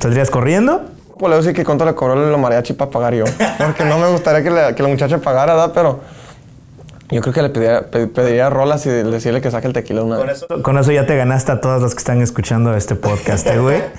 ¿Saldrías 0.00 0.30
corriendo? 0.30 0.82
Pues 1.18 1.28
le 1.28 1.28
voy 1.28 1.32
a 1.34 1.36
decir 1.38 1.54
que 1.54 1.64
cuánto 1.64 1.84
le 1.84 1.94
cobró 1.94 2.14
el 2.14 2.36
mariachi 2.38 2.72
para 2.72 2.90
pagar 2.90 3.14
yo. 3.14 3.24
Porque 3.58 3.84
no 3.84 3.98
me 3.98 4.08
gustaría 4.08 4.42
que, 4.42 4.50
la- 4.50 4.74
que 4.74 4.82
la 4.82 4.88
muchacha 4.88 5.18
pagara, 5.18 5.54
¿verdad? 5.54 5.70
Pero 5.74 6.00
yo 7.10 7.20
creo 7.20 7.32
que 7.34 7.42
le 7.42 7.48
pediría, 7.50 7.82
pe- 7.90 8.06
pediría 8.06 8.50
rolas 8.50 8.86
y 8.86 8.90
decirle 8.90 9.40
que 9.40 9.50
saque 9.50 9.66
el 9.66 9.72
tequila 9.72 10.02
una 10.02 10.16
Con 10.16 10.26
vez. 10.26 10.36
eso. 10.42 10.62
Con 10.62 10.78
eso 10.78 10.92
ya 10.92 11.06
te 11.06 11.16
ganaste 11.16 11.52
a 11.52 11.60
todas 11.60 11.82
las 11.82 11.94
que 11.94 11.98
están 11.98 12.20
escuchando 12.22 12.74
este 12.74 12.94
podcast, 12.94 13.46
¿eh, 13.46 13.58
güey. 13.58 13.80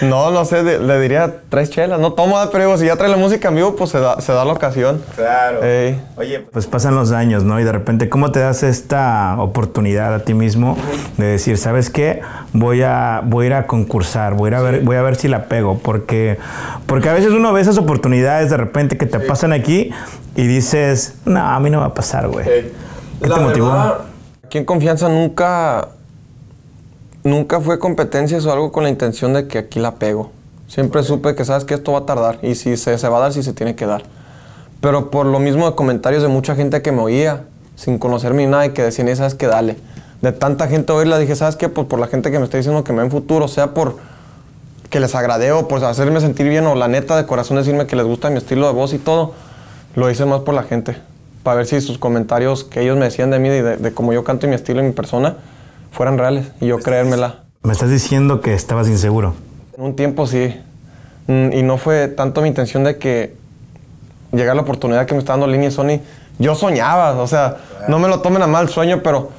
No, 0.00 0.30
no 0.30 0.44
sé, 0.44 0.62
le 0.62 1.00
diría 1.00 1.40
tres 1.48 1.70
chelas. 1.70 1.98
No 1.98 2.12
tomo, 2.12 2.36
¿verdad? 2.36 2.50
pero 2.52 2.64
digo, 2.66 2.78
si 2.78 2.86
ya 2.86 2.94
trae 2.96 3.10
la 3.10 3.16
música 3.16 3.48
en 3.48 3.56
vivo, 3.56 3.74
pues 3.74 3.90
se 3.90 3.98
da, 3.98 4.20
se 4.20 4.32
da 4.32 4.44
la 4.44 4.52
ocasión. 4.52 5.02
Claro. 5.16 5.62
Ey. 5.64 6.00
Oye, 6.16 6.38
Pues 6.52 6.66
pasan 6.68 6.94
los 6.94 7.10
años, 7.10 7.42
¿no? 7.42 7.58
Y 7.58 7.64
de 7.64 7.72
repente, 7.72 8.08
¿cómo 8.08 8.30
te 8.30 8.38
das 8.38 8.62
esta 8.62 9.34
oportunidad 9.40 10.14
a 10.14 10.20
ti 10.20 10.34
mismo 10.34 10.76
de 11.16 11.26
decir, 11.26 11.58
¿sabes 11.58 11.90
qué? 11.90 12.20
Voy 12.52 12.82
a, 12.82 13.22
voy 13.24 13.44
a 13.44 13.46
ir 13.48 13.54
a 13.54 13.66
concursar, 13.66 14.34
voy 14.34 14.46
a, 14.46 14.48
ir 14.50 14.54
a 14.54 14.60
ver, 14.62 14.80
voy 14.82 14.94
a 14.96 15.02
ver 15.02 15.16
si 15.16 15.26
la 15.26 15.46
pego. 15.46 15.78
Porque, 15.78 16.38
porque 16.86 17.08
a 17.08 17.12
veces 17.12 17.32
uno 17.32 17.52
ve 17.52 17.60
esas 17.60 17.76
oportunidades 17.78 18.50
de 18.50 18.56
repente 18.56 18.96
que 18.98 19.06
te 19.06 19.18
pasan 19.18 19.52
aquí 19.52 19.90
y 20.38 20.46
dices, 20.46 21.14
no, 21.24 21.40
a 21.40 21.58
mí 21.58 21.68
no 21.68 21.80
va 21.80 21.86
a 21.86 21.94
pasar, 21.94 22.28
güey. 22.28 22.44
¿Qué 22.46 22.72
La 23.28 23.34
te 23.34 23.40
motivó? 23.40 23.66
verdad, 23.72 23.94
Aquí 24.44 24.58
en 24.58 24.64
confianza 24.64 25.08
nunca, 25.08 25.88
nunca 27.24 27.60
fue 27.60 27.78
competencias 27.80 28.46
o 28.46 28.52
algo 28.52 28.70
con 28.70 28.84
la 28.84 28.88
intención 28.88 29.32
de 29.34 29.48
que 29.48 29.58
aquí 29.58 29.80
la 29.80 29.96
pego. 29.96 30.30
Siempre 30.68 31.02
supe 31.02 31.34
que 31.34 31.44
sabes 31.44 31.64
que 31.64 31.74
esto 31.74 31.90
va 31.92 31.98
a 31.98 32.06
tardar 32.06 32.38
y 32.42 32.54
si 32.54 32.76
se, 32.76 32.96
se 32.98 33.08
va 33.08 33.16
a 33.18 33.20
dar, 33.20 33.32
si 33.32 33.42
se 33.42 33.52
tiene 33.52 33.74
que 33.74 33.84
dar. 33.86 34.02
Pero 34.80 35.10
por 35.10 35.26
lo 35.26 35.40
mismo 35.40 35.68
de 35.68 35.74
comentarios 35.74 36.22
de 36.22 36.28
mucha 36.28 36.54
gente 36.54 36.82
que 36.82 36.92
me 36.92 37.02
oía, 37.02 37.44
sin 37.74 37.98
conocerme 37.98 38.44
ni 38.46 38.50
nada, 38.52 38.66
y 38.66 38.70
que 38.70 38.82
decían, 38.82 39.08
"Eh, 39.08 39.16
sabes 39.16 39.34
que 39.34 39.46
dale. 39.48 39.76
de 40.22 40.32
tanta 40.32 40.66
gente 40.66 40.92
oírla, 40.92 41.16
dije, 41.18 41.36
¿sabes 41.36 41.54
qué? 41.54 41.68
Pues 41.68 41.86
por 41.86 41.98
la 42.00 42.08
gente 42.08 42.30
que 42.32 42.38
me 42.40 42.44
está 42.44 42.56
diciendo 42.56 42.82
que 42.82 42.92
me 42.92 43.02
ven 43.02 43.10
futuro, 43.10 43.46
sea 43.46 43.72
por 43.72 43.96
que 44.90 44.98
les 44.98 45.14
agradeo, 45.14 45.68
por 45.68 45.84
hacerme 45.84 46.20
sentir 46.20 46.48
bien 46.48 46.66
o 46.66 46.74
la 46.74 46.88
neta 46.88 47.16
de 47.16 47.24
corazón 47.26 47.56
decirme 47.56 47.86
que 47.86 47.94
les 47.94 48.04
gusta 48.04 48.28
mi 48.30 48.38
estilo 48.38 48.66
de 48.66 48.72
voz 48.72 48.92
y 48.94 48.98
todo, 48.98 49.34
lo 49.94 50.10
hice 50.10 50.24
más 50.24 50.40
por 50.40 50.54
la 50.54 50.62
gente. 50.62 50.96
Para 51.42 51.58
ver 51.58 51.66
si 51.66 51.80
sus 51.80 51.98
comentarios 51.98 52.64
que 52.64 52.82
ellos 52.82 52.96
me 52.98 53.04
decían 53.06 53.30
de 53.30 53.38
mí, 53.38 53.48
y 53.48 53.52
de, 53.60 53.76
de 53.76 53.92
cómo 53.94 54.12
yo 54.12 54.24
canto 54.24 54.46
y 54.46 54.48
mi 54.50 54.54
estilo 54.54 54.80
y 54.80 54.84
mi 54.84 54.92
persona, 54.92 55.36
fueran 55.92 56.18
reales 56.18 56.48
y 56.60 56.66
yo 56.66 56.78
creérmela. 56.78 57.44
Me 57.62 57.72
estás 57.72 57.90
diciendo 57.90 58.40
que 58.40 58.54
estabas 58.54 58.88
inseguro. 58.88 59.34
En 59.76 59.84
un 59.84 59.96
tiempo 59.96 60.26
sí. 60.26 60.54
Mm, 61.26 61.52
Y 61.52 61.62
no 61.62 61.78
fue 61.78 62.08
tanto 62.08 62.42
mi 62.42 62.48
intención 62.48 62.84
de 62.84 62.96
que 62.98 63.34
llegara 64.32 64.54
la 64.54 64.62
oportunidad 64.62 65.06
que 65.06 65.14
me 65.14 65.20
está 65.20 65.32
dando 65.32 65.46
Línea 65.46 65.70
Sony. 65.70 66.00
Yo 66.38 66.54
soñaba, 66.54 67.12
o 67.20 67.26
sea, 67.26 67.56
no 67.88 67.98
me 67.98 68.08
lo 68.08 68.20
tomen 68.20 68.42
a 68.42 68.46
mal 68.46 68.68
sueño, 68.68 69.00
pero 69.02 69.30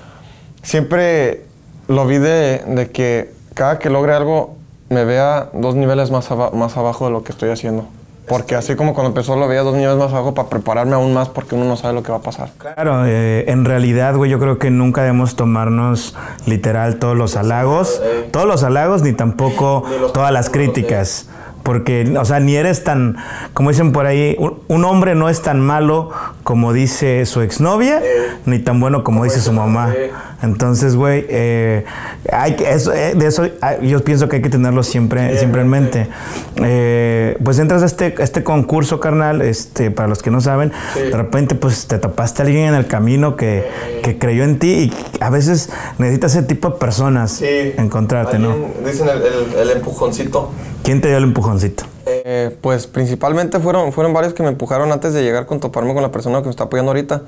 siempre 0.64 1.46
lo 1.88 2.06
vi 2.06 2.18
de, 2.18 2.64
de 2.68 2.90
que 2.92 3.34
cada 3.54 3.80
que 3.80 3.90
logre 3.90 4.14
algo 4.14 4.56
me 4.90 5.06
vea 5.06 5.50
dos 5.54 5.76
niveles 5.76 6.12
más, 6.12 6.30
aba- 6.32 6.52
más 6.52 6.76
abajo 6.78 7.06
de 7.06 7.12
lo 7.12 7.24
que 7.24 7.32
estoy 7.32 7.50
haciendo. 7.52 7.88
Porque 8.30 8.56
así 8.56 8.76
como 8.76 8.94
cuando 8.94 9.10
empezó 9.10 9.36
lo 9.36 9.48
veía 9.48 9.64
dos 9.64 9.74
niveles 9.74 9.98
más 9.98 10.14
abajo 10.14 10.36
para 10.36 10.50
prepararme 10.50 10.94
aún 10.94 11.14
más 11.16 11.30
porque 11.30 11.56
uno 11.56 11.66
no 11.66 11.76
sabe 11.76 11.96
lo 11.96 12.04
que 12.04 12.12
va 12.12 12.20
a 12.20 12.22
pasar. 12.22 12.52
Claro, 12.60 13.06
eh, 13.08 13.46
en 13.48 13.66
realidad, 13.66 14.16
güey, 14.16 14.30
yo 14.30 14.38
creo 14.38 14.60
que 14.60 14.70
nunca 14.70 15.02
debemos 15.02 15.36
tomarnos 15.36 16.16
literal 16.46 16.98
todos 16.98 17.18
los 17.18 17.36
halagos, 17.36 18.00
todos 18.32 18.46
los 18.46 18.64
halagos, 18.64 19.02
ni 19.02 19.14
tampoco 19.14 19.84
todas 20.14 20.32
las 20.32 20.52
críticas. 20.52 21.28
Porque, 21.70 22.18
o 22.20 22.26
sea, 22.26 22.40
ni 22.40 22.56
eres 22.56 22.84
tan, 22.84 23.18
como 23.54 23.70
dicen 23.70 23.92
por 23.92 24.08
ahí, 24.08 24.36
un, 24.40 24.58
un 24.68 24.86
hombre 24.86 25.14
no 25.14 25.30
es 25.30 25.44
tan 25.44 25.62
malo 25.62 26.10
como 26.42 26.74
dice 26.74 27.28
su 27.28 27.42
exnovia, 27.42 28.02
ni 28.48 28.58
tan 28.58 28.80
bueno 28.80 29.04
como 29.04 29.24
dice 29.24 29.40
su 29.40 29.54
mamá. 29.54 29.94
Entonces, 30.42 30.96
güey, 30.96 31.28
eh, 31.30 31.86
hay 32.32 32.56
que, 32.56 32.72
eso, 32.72 32.94
eh, 32.94 33.14
de 33.14 33.28
eso 33.28 33.48
ah, 33.62 33.76
yo 33.82 34.04
pienso 34.04 34.30
que 34.30 34.38
hay 34.38 34.42
que 34.42 34.50
tenerlo 34.50 34.84
siempre, 34.84 35.38
siempre 35.38 35.62
en 35.62 35.68
mente. 35.68 36.08
Eh, 36.56 37.38
pues 37.44 37.60
entras 37.60 37.84
a 37.84 37.86
este, 37.86 38.16
a 38.18 38.24
este 38.24 38.44
concurso, 38.44 39.00
carnal, 39.00 39.42
este, 39.42 39.92
para 39.92 40.08
los 40.08 40.24
que 40.24 40.32
no 40.32 40.40
saben, 40.40 40.72
de 40.96 41.16
repente 41.16 41.56
pues 41.56 41.88
te 41.88 42.00
topaste 42.00 42.42
a 42.42 42.46
alguien 42.46 42.70
en 42.70 42.76
el 42.76 42.88
camino 42.88 43.36
que, 43.36 43.68
que 44.02 44.18
creyó 44.18 44.44
en 44.44 44.60
ti 44.60 44.70
y 44.72 44.94
a 45.20 45.30
veces 45.30 45.70
necesitas 45.98 46.36
ese 46.36 46.44
tipo 46.44 46.70
de 46.70 46.78
personas 46.78 47.42
encontrarte, 47.42 48.40
¿no? 48.40 48.56
Dicen 48.86 49.08
el, 49.10 49.70
empujoncito. 49.72 50.52
¿Quién 50.84 51.02
te 51.02 51.10
dio 51.10 51.18
el 51.18 51.26
empujoncito? 51.60 51.84
Eh, 52.06 52.56
pues 52.62 52.88
principalmente 52.88 53.60
fueron, 53.60 53.92
fueron 53.92 54.14
varios 54.14 54.34
que 54.34 54.44
me 54.44 54.50
empujaron 54.50 54.92
antes 54.92 55.14
de 55.14 55.24
llegar 55.24 55.46
con 55.46 55.60
toparme 55.60 55.94
con 55.94 56.02
la 56.02 56.12
persona 56.12 56.40
que 56.40 56.46
me 56.46 56.52
está 56.52 56.66
apoyando 56.66 56.92
ahorita. 56.92 57.22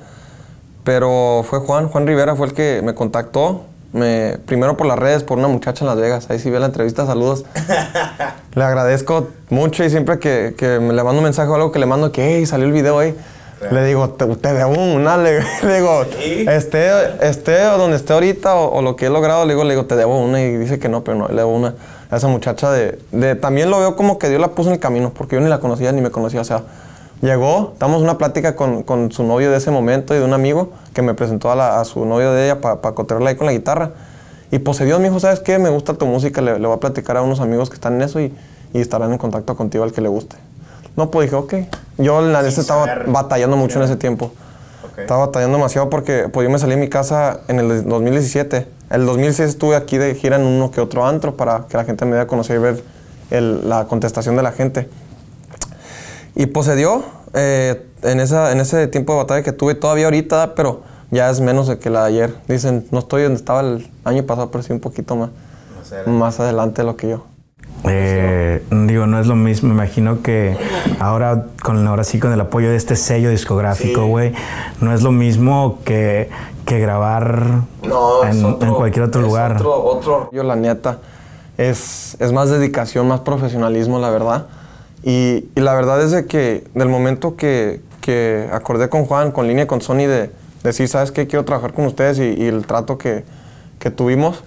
Pero 0.84 1.46
fue 1.48 1.60
Juan, 1.60 1.90
Juan 1.90 2.08
Rivera 2.08 2.36
fue 2.36 2.48
el 2.48 2.54
que 2.54 2.82
me 2.84 2.96
contactó. 2.96 3.66
Me, 3.94 4.40
primero 4.46 4.78
por 4.78 4.88
las 4.88 4.98
redes, 4.98 5.24
por 5.24 5.38
una 5.38 5.50
muchacha 5.50 5.84
en 5.84 5.90
Las 5.90 5.98
Vegas. 5.98 6.30
Ahí 6.30 6.40
sí 6.40 6.50
vi 6.50 6.58
la 6.58 6.66
entrevista, 6.66 7.06
saludos. 7.06 7.44
le 8.56 8.64
agradezco 8.64 9.28
mucho 9.50 9.84
y 9.84 9.90
siempre 9.90 10.18
que, 10.18 10.56
que 10.58 10.80
me 10.80 10.94
le 10.94 11.04
mando 11.04 11.20
un 11.20 11.26
mensaje 11.26 11.50
o 11.50 11.56
algo 11.56 11.72
que 11.72 11.80
le 11.80 11.86
mando 11.86 12.12
que 12.12 12.38
hey, 12.38 12.46
salió 12.46 12.66
el 12.66 12.72
video 12.72 13.00
ahí. 13.00 13.16
Le 13.70 13.86
digo, 13.86 14.10
te, 14.10 14.26
te 14.26 14.54
debo 14.54 14.72
una, 14.72 15.18
le, 15.18 15.40
le 15.64 15.76
digo, 15.76 16.04
esté, 16.50 16.90
esté 17.22 17.68
o 17.68 17.78
donde 17.78 17.98
esté 17.98 18.14
ahorita 18.14 18.56
o, 18.56 18.78
o 18.78 18.82
lo 18.82 18.96
que 18.96 19.06
he 19.06 19.10
logrado, 19.10 19.46
le 19.46 19.54
digo, 19.54 19.64
le 19.64 19.76
digo, 19.76 19.86
te 19.86 19.96
debo 19.96 20.18
una 20.18 20.42
y 20.42 20.58
dice 20.58 20.80
que 20.80 20.90
no, 20.90 21.04
pero 21.04 21.18
no, 21.18 21.28
le 21.28 21.36
debo 21.36 21.56
una. 21.56 21.76
A 22.12 22.18
esa 22.18 22.28
muchacha 22.28 22.70
de, 22.72 23.00
de, 23.12 23.36
también 23.36 23.70
lo 23.70 23.80
veo 23.80 23.96
como 23.96 24.20
que 24.20 24.28
Dios 24.30 24.40
la 24.42 24.50
puso 24.50 24.70
en 24.70 24.74
el 24.76 24.80
camino, 24.80 25.12
porque 25.16 25.36
yo 25.38 25.42
ni 25.42 25.48
la 25.50 25.60
conocía 25.60 25.92
ni 25.94 26.02
me 26.02 26.12
conocía, 26.12 26.42
o 26.42 26.44
sea, 26.44 26.64
llegó, 27.22 27.72
estamos 27.74 27.98
en 27.98 28.04
una 28.04 28.18
plática 28.18 28.56
con, 28.56 28.84
con 28.84 29.12
su 29.12 29.24
novio 29.24 29.50
de 29.50 29.58
ese 29.58 29.72
momento 29.72 30.14
y 30.14 30.18
de 30.20 30.26
un 30.26 30.34
amigo 30.34 30.72
que 30.94 31.02
me 31.02 31.14
presentó 31.14 31.52
a, 31.52 31.56
la- 31.56 31.80
a 31.80 31.86
su 31.86 32.06
novio 32.06 32.34
de 32.34 32.46
ella 32.46 32.60
para 32.62 32.82
pa 32.82 32.94
cotorrearla 32.94 33.30
ahí 33.30 33.36
con 33.38 33.48
la 33.48 33.54
guitarra. 33.54 33.92
Y 34.52 34.60
pues 34.60 34.76
se 34.78 34.84
dio, 34.86 35.00
me 35.00 35.06
dijo, 35.08 35.20
¿sabes 35.22 35.40
qué? 35.40 35.58
Me 35.60 35.70
gusta 35.70 35.94
tu 35.94 36.06
música, 36.06 36.42
le, 36.42 36.60
le 36.60 36.68
voy 36.68 36.76
a 36.76 36.80
platicar 36.82 37.16
a 37.16 37.22
unos 37.22 37.40
amigos 37.40 37.70
que 37.70 37.76
están 37.76 37.94
en 37.96 38.02
eso 38.02 38.20
y, 38.20 38.34
y 38.74 38.82
estarán 38.82 39.14
en 39.14 39.18
contacto 39.18 39.56
contigo 39.56 39.86
al 39.86 39.94
que 39.94 40.02
le 40.02 40.10
guste. 40.10 40.36
No, 40.98 41.10
pues 41.10 41.28
dije, 41.32 41.38
ok. 41.38 41.54
Yo 41.98 42.20
la 42.22 42.42
neta 42.42 42.60
estaba 42.60 42.86
saber. 42.86 43.08
batallando 43.10 43.56
mucho 43.56 43.80
en 43.80 43.86
ese 43.86 43.96
tiempo. 43.96 44.32
Estaba 44.98 45.28
batallando 45.28 45.58
demasiado 45.58 45.90
porque 45.90 46.28
pues, 46.28 46.44
yo 46.46 46.52
me 46.52 46.60
salí 46.60 46.72
de 46.76 46.82
mi 46.82 46.90
casa 46.90 47.40
en 47.48 47.60
el 47.60 47.88
2017. 47.88 48.68
El 48.92 49.06
2006 49.06 49.50
estuve 49.50 49.76
aquí 49.76 49.98
de 49.98 50.16
gira 50.16 50.36
en 50.36 50.44
uno 50.44 50.70
que 50.72 50.82
otro 50.82 51.06
antro 51.06 51.36
para 51.38 51.66
que 51.68 51.78
la 51.78 51.86
gente 51.86 52.04
me 52.06 52.12
diera 52.12 52.24
a 52.24 52.28
conocer 52.28 52.58
y 52.58 52.60
ver 52.60 52.84
el- 53.30 53.68
la 53.70 53.86
contestación 53.86 54.36
de 54.36 54.44
la 54.44 54.52
gente. 54.52 54.90
Y 56.36 56.48
pues 56.48 56.66
se 56.66 56.76
dio 56.76 57.04
eh, 57.34 57.86
en, 58.04 58.20
esa, 58.20 58.52
en 58.52 58.60
ese 58.60 58.88
tiempo 58.88 59.14
de 59.14 59.20
batalla 59.20 59.42
que 59.44 59.54
tuve 59.54 59.74
todavía 59.76 60.06
ahorita, 60.06 60.54
pero 60.56 60.82
ya 61.12 61.30
es 61.30 61.40
menos 61.40 61.68
de 61.68 61.80
que 61.80 61.90
la 61.90 62.02
de 62.04 62.08
ayer. 62.10 62.36
Dicen, 62.50 62.86
no 62.92 63.00
estoy 63.00 63.24
donde 63.24 63.38
estaba 63.38 63.62
el 63.62 63.90
año 64.04 64.24
pasado, 64.26 64.52
pero 64.52 64.62
sí 64.64 64.74
un 64.74 64.82
poquito 64.82 65.16
más, 65.16 65.30
más 66.12 66.40
adelante 66.42 66.82
de 66.82 66.86
lo 66.86 66.98
que 66.98 67.10
yo. 67.10 67.24
Eh, 67.86 68.64
digo, 68.70 69.08
no 69.08 69.20
es 69.20 69.28
lo 69.28 69.36
mismo. 69.36 69.70
Me 69.70 69.76
imagino 69.76 70.22
que 70.22 70.56
ahora, 71.00 71.46
con, 71.64 71.86
ahora 71.88 72.04
sí, 72.04 72.20
con 72.20 72.32
el 72.32 72.40
apoyo 72.40 72.70
de 72.70 72.76
este 72.76 72.96
sello 72.96 73.30
discográfico, 73.30 74.06
güey, 74.06 74.34
no 74.82 74.94
es 74.94 75.02
lo 75.02 75.12
mismo 75.12 75.80
que, 75.84 76.30
que 76.66 76.80
grabar 76.80 77.64
en, 77.84 78.46
en 78.46 78.74
cualquier 78.74 79.06
otro 79.06 79.22
lugar. 79.22 79.62
Otro, 79.66 80.30
Yo, 80.32 80.44
la 80.44 80.56
neta, 80.56 81.00
es, 81.58 82.18
es 82.20 82.32
más 82.32 82.50
dedicación, 82.50 83.08
más 83.08 83.22
profesionalismo, 83.22 84.00
la 84.00 84.10
verdad. 84.10 84.46
Y, 85.04 85.46
y 85.56 85.60
la 85.62 85.74
verdad 85.74 86.02
es 86.04 86.12
de 86.12 86.28
que 86.28 86.64
del 86.76 86.88
momento 86.88 87.36
que, 87.36 87.82
que 88.02 88.48
acordé 88.52 88.90
con 88.90 89.06
Juan, 89.06 89.32
con 89.32 89.48
línea 89.48 89.66
con 89.66 89.82
Sony, 89.82 90.06
de 90.06 90.30
decir, 90.64 90.88
¿sabes 90.88 91.12
qué? 91.12 91.26
Quiero 91.26 91.46
trabajar 91.46 91.74
con 91.74 91.86
ustedes 91.86 92.20
y, 92.20 92.40
y 92.40 92.46
el 92.46 92.68
trato 92.68 93.00
que, 93.00 93.24
que 93.80 93.90
tuvimos, 93.90 94.44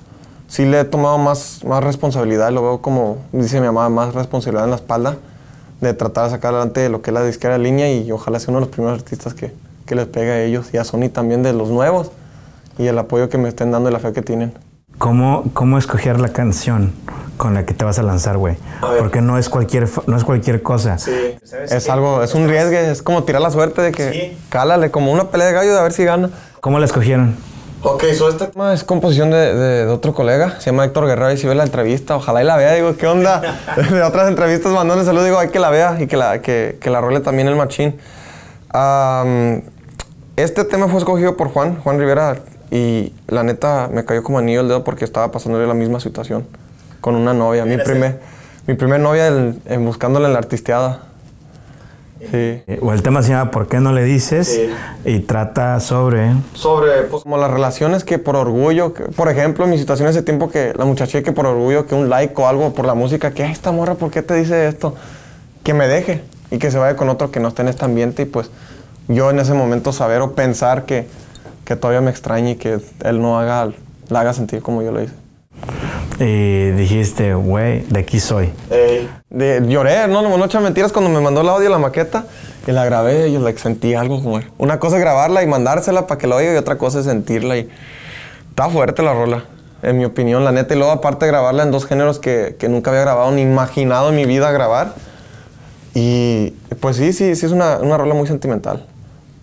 sí 0.55 0.65
le 0.65 0.79
he 0.81 0.85
tomado 0.85 1.19
más, 1.19 1.65
más 1.65 1.83
responsabilidad. 1.83 2.53
Lo 2.53 2.63
veo 2.63 2.81
como, 2.81 3.19
dice 3.33 3.61
mi 3.61 3.67
mamá, 3.67 3.89
más 3.89 4.15
responsabilidad 4.15 4.65
en 4.65 4.71
la 4.71 4.77
espalda 4.77 5.17
de 5.81 5.93
tratar 5.95 6.25
de 6.27 6.31
sacar 6.31 6.55
adelante 6.55 6.89
lo 6.89 7.03
que 7.03 7.11
es 7.11 7.15
la 7.15 7.25
disquera 7.25 7.59
línea 7.59 7.93
y 7.93 8.11
ojalá 8.13 8.39
sea 8.39 8.51
uno 8.53 8.61
de 8.61 8.67
los 8.67 8.73
primeros 8.75 9.01
artistas 9.01 9.35
que, 9.35 9.53
que 9.85 9.95
les 9.97 10.07
pegue 10.07 10.31
a 10.31 10.43
ellos 10.45 10.69
y 10.73 10.77
a 10.79 10.85
Sony 10.85 11.09
también 11.13 11.43
de 11.43 11.53
los 11.53 11.71
nuevos 11.71 12.13
y 12.79 12.87
el 12.87 12.97
apoyo 12.99 13.29
que 13.29 13.37
me 13.37 13.49
estén 13.49 13.73
dando 13.73 13.91
y 13.91 13.93
la 13.93 13.99
fe 13.99 14.13
que 14.13 14.23
tienen. 14.23 14.55
¿Cómo, 14.99 15.43
¿Cómo 15.55 15.77
escoger 15.77 16.21
la 16.21 16.29
canción 16.29 16.93
con 17.37 17.55
la 17.55 17.67
que 17.67 17.75
te 17.75 17.85
vas 17.85 17.99
a 17.99 18.05
lanzar, 18.05 18.39
güey? 18.39 18.57
Porque 19.01 19.21
no 19.21 19.37
es 19.39 19.49
cualquier, 19.49 19.89
no 20.07 20.17
es 20.17 20.23
cualquier 20.23 20.63
cosa. 20.63 20.97
Es 21.69 21.89
algo, 21.91 22.23
es 22.23 22.33
un 22.37 22.49
riesgo, 22.49 22.77
es 22.77 23.03
como 23.03 23.25
tirar 23.25 23.43
la 23.43 23.51
suerte 23.51 23.83
de 23.83 23.91
que 23.91 24.13
Sí. 24.13 24.39
cálale, 24.51 24.93
como 24.93 25.11
una 25.11 25.25
pelea 25.31 25.49
de 25.49 25.53
gallo 25.53 25.73
de 25.73 25.81
a 25.81 25.83
ver 25.83 25.93
si 25.93 26.05
gana. 26.05 26.31
¿Cómo 26.61 26.79
la 26.79 26.85
escogieron? 26.85 27.35
Ok, 27.87 28.05
so 28.17 28.31
este 28.31 28.47
tema 28.47 28.73
es 28.73 28.83
composición 28.83 29.31
de, 29.31 29.55
de- 29.55 29.85
de 29.87 29.93
otro 29.93 30.15
colega, 30.15 30.59
se 30.59 30.71
llama 30.71 30.87
Héctor 30.87 31.07
Guerrero 31.07 31.31
y 31.33 31.37
si 31.37 31.47
ve 31.47 31.55
la 31.55 31.65
entrevista, 31.65 32.17
ojalá 32.17 32.43
y 32.43 32.47
la 32.47 32.57
vea, 32.57 32.73
digo, 32.73 32.97
¿qué 32.97 33.07
onda? 33.07 33.43
De 33.91 34.03
otras 34.03 34.29
entrevistas 34.29 34.73
mandóle 34.73 35.05
saludos, 35.05 35.27
digo, 35.27 35.39
hay 35.39 35.49
que 35.51 35.59
la 35.59 35.69
vea 35.69 35.99
y 36.01 36.07
que 36.07 36.17
la, 36.17 36.41
que, 36.41 36.79
que 36.81 36.89
la 36.89 37.03
role 37.03 37.21
también 37.21 37.47
el 37.47 37.57
machín. 37.57 37.97
Este 40.37 40.65
tema 40.65 40.89
fue 40.89 40.99
escogido 40.99 41.37
por 41.37 41.49
Juan, 41.49 41.77
Juan 41.83 41.99
Rivera, 41.99 42.37
y 42.71 43.13
la 43.29 43.43
neta 43.43 43.89
me 43.93 44.05
cayó 44.07 44.23
como 44.23 44.39
anillo 44.39 44.63
el 44.63 44.69
dedo 44.69 44.83
porque 44.83 45.05
estaba 45.05 45.31
pasándole 45.31 45.67
la 45.67 45.75
misma 45.75 46.01
situación 46.01 46.47
con 47.03 47.15
una 47.17 47.35
novia, 47.35 47.65
mi 47.67 47.75
primer, 47.85 48.21
mi 48.67 48.75
primer 48.75 48.99
novia 49.01 49.29
el- 49.29 49.61
en 49.67 49.85
buscándola 49.85 50.27
en 50.29 50.33
la 50.33 50.39
artisteada. 50.39 51.01
Sí. 52.31 52.63
Eh, 52.67 52.79
O 52.83 52.93
el 52.93 53.03
tema 53.03 53.23
se 53.23 53.31
llama 53.31 53.51
¿Por 53.51 53.69
qué 53.69 53.81
no 53.81 53.93
le 53.93 54.03
dices? 54.05 54.61
Y 55.05 55.21
trata 55.21 55.79
sobre... 55.81 56.33
sobre 56.55 57.03
pues, 57.11 57.23
como 57.23 57.37
las 57.39 57.51
relaciones 57.51 58.05
que 58.05 58.19
por 58.19 58.37
orgullo, 58.37 58.93
que- 58.95 59.05
por 59.05 59.29
ejemplo, 59.29 59.67
mi 59.67 59.79
situación 59.79 60.09
ese 60.09 60.23
tiempo 60.23 60.51
que 60.51 60.73
la 60.77 60.85
muchacha 60.85 61.23
que 61.23 61.33
por 61.33 61.47
orgullo, 61.47 61.87
que 61.87 61.95
un 61.95 62.09
like 62.09 62.35
o 62.41 62.47
algo 62.49 62.73
por 62.75 62.87
la 62.87 62.95
música, 62.95 63.31
que 63.33 63.45
"Ay, 63.45 63.53
esta 63.53 63.73
morra, 63.73 63.95
¿por 63.95 64.11
qué 64.11 64.23
te 64.23 64.35
dice 64.35 64.67
esto? 64.69 64.95
Que 65.63 65.75
me 65.75 65.87
deje 65.89 66.23
y 66.51 66.59
que 66.59 66.71
se 66.71 66.79
vaya 66.79 66.97
con 66.97 67.09
otro 67.09 67.31
que 67.31 67.41
no 67.41 67.49
esté 67.49 67.63
en 67.63 67.69
este 67.69 67.85
ambiente 67.85 68.23
y 68.23 68.27
pues 68.27 68.51
yo 69.09 69.31
en 69.31 69.39
ese 69.39 69.55
momento 69.55 69.93
saber 69.93 70.21
o 70.23 70.33
pensar 70.33 70.85
que, 70.85 71.07
que 71.65 71.77
todavía 71.77 72.01
me 72.01 72.11
extraña 72.11 72.51
y 72.51 72.57
que 72.57 72.79
él 73.05 73.21
no 73.23 73.39
haga, 73.39 73.71
la 74.09 74.21
haga 74.21 74.33
sentir 74.33 74.63
como 74.63 74.83
yo 74.83 74.93
lo 74.93 75.03
hice. 75.03 75.15
Y 76.21 76.71
dijiste, 76.71 77.35
güey, 77.35 77.83
de 77.89 78.01
aquí 78.01 78.21
soy. 78.21 78.53
De- 79.31 79.63
lloré, 79.67 80.07
no, 80.09 80.23
no, 80.23 80.37
no 80.37 80.45
echa 80.45 80.61
mentiras 80.61 80.93
cuando 80.93 81.11
me 81.11 81.21
mandó 81.21 81.41
el 81.41 81.49
audio 81.49 81.69
la 81.71 81.79
maqueta 81.79 82.25
y 82.67 82.73
la 82.73 82.85
grabé 82.85 83.29
y 83.29 83.39
like, 83.39 83.59
sentí 83.59 83.95
algo 83.95 84.23
como 84.23 84.41
una 84.59 84.79
cosa 84.79 84.97
es 84.97 85.03
grabarla 85.03 85.43
y 85.43 85.47
mandársela 85.47 86.07
para 86.07 86.19
que 86.19 86.27
la 86.27 86.37
oiga 86.37 86.55
y 86.55 86.57
otra 86.57 86.79
cosa 86.79 87.01
es 87.01 87.07
sentirla 87.07 87.57
y 87.57 87.69
está 88.51 88.69
fuerte 88.69 89.03
la 89.03 89.13
rola, 89.13 89.45
en 89.83 89.99
mi 89.99 90.05
opinión, 90.05 90.45
la 90.45 90.53
neta. 90.53 90.75
Y 90.75 90.79
luego 90.79 90.93
aparte 90.93 91.27
de 91.27 91.33
grabarla 91.33 91.65
en 91.65 91.71
dos 91.73 91.85
géneros 91.87 92.19
que, 92.21 92.57
que 92.59 92.69
nunca 92.69 92.91
había 92.91 93.03
grabado 93.03 93.31
ni 93.33 93.43
imaginado 93.43 94.11
en 94.11 94.17
mi 94.17 94.25
vida 94.25 94.51
grabar. 94.53 94.95
Y 95.95 96.51
pues 96.81 96.97
sí, 96.97 97.13
sí, 97.13 97.35
sí 97.37 97.47
es 97.47 97.53
una, 97.53 97.79
una 97.79 97.97
rola 97.97 98.15
muy 98.15 98.27
sentimental. 98.27 98.87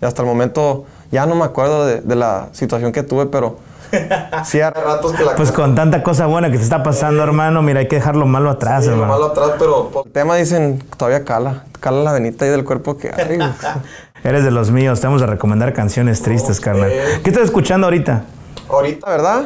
Y 0.00 0.04
hasta 0.04 0.22
el 0.22 0.28
momento 0.28 0.84
ya 1.10 1.26
no 1.26 1.34
me 1.34 1.44
acuerdo 1.44 1.86
de, 1.86 2.00
de 2.00 2.16
la 2.16 2.48
situación 2.52 2.92
que 2.92 3.02
tuve, 3.02 3.26
pero 3.26 3.58
sí 4.44 4.60
hay 4.60 4.70
ratos 4.70 5.12
que 5.12 5.24
la 5.24 5.34
Pues 5.36 5.52
con 5.52 5.74
tanta 5.74 6.02
cosa 6.02 6.26
buena 6.26 6.50
que 6.50 6.56
te 6.58 6.62
está 6.64 6.82
pasando, 6.82 7.22
hermano, 7.22 7.62
mira, 7.62 7.80
hay 7.80 7.88
que 7.88 7.96
dejar 7.96 8.16
lo 8.16 8.26
malo 8.26 8.50
atrás, 8.50 8.86
hermano. 8.86 9.24
atrás, 9.24 9.52
pero 9.58 9.90
el 10.04 10.12
tema 10.12 10.36
dicen 10.36 10.82
todavía 10.96 11.24
cala, 11.24 11.64
cala 11.80 12.02
la 12.02 12.12
venita 12.12 12.44
ahí 12.44 12.50
del 12.50 12.64
cuerpo 12.64 12.96
que 12.96 13.10
ay, 13.10 13.38
Eres 14.24 14.44
de 14.44 14.50
los 14.52 14.70
míos, 14.70 15.00
te 15.00 15.06
vamos 15.08 15.20
a 15.22 15.26
recomendar 15.26 15.72
canciones 15.72 16.22
tristes, 16.22 16.60
carnal. 16.60 16.92
¿Qué 17.24 17.30
estás 17.30 17.44
escuchando 17.44 17.88
ahorita? 17.88 18.24
Ahorita, 18.68 19.10
¿verdad? 19.10 19.44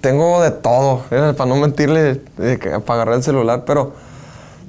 Tengo 0.00 0.42
de 0.42 0.50
todo, 0.50 1.02
eh, 1.10 1.32
para 1.36 1.48
no 1.48 1.56
mentirle, 1.56 2.20
eh, 2.38 2.58
que- 2.60 2.78
para 2.80 2.94
agarrar 3.02 3.14
el 3.16 3.22
celular, 3.22 3.64
pero 3.66 3.92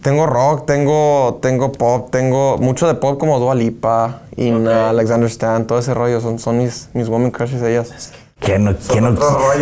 tengo 0.01 0.25
rock, 0.25 0.65
tengo, 0.65 1.37
tengo 1.41 1.71
pop, 1.73 2.09
tengo 2.09 2.57
mucho 2.57 2.87
de 2.87 2.95
pop 2.95 3.19
como 3.19 3.39
Dua 3.39 3.53
Lipa, 3.53 4.21
Ina, 4.35 4.89
Alexander 4.89 5.29
Stan, 5.29 5.67
todo 5.67 5.77
ese 5.77 5.93
rollo, 5.93 6.21
son, 6.21 6.39
son 6.39 6.57
mis, 6.57 6.89
mis 6.93 7.07
women 7.07 7.29
crushes 7.29 7.61
ellas. 7.61 8.11
¿Quién 8.41 8.63
no, 8.65 8.75
quién 8.89 9.03
no, 9.03 9.19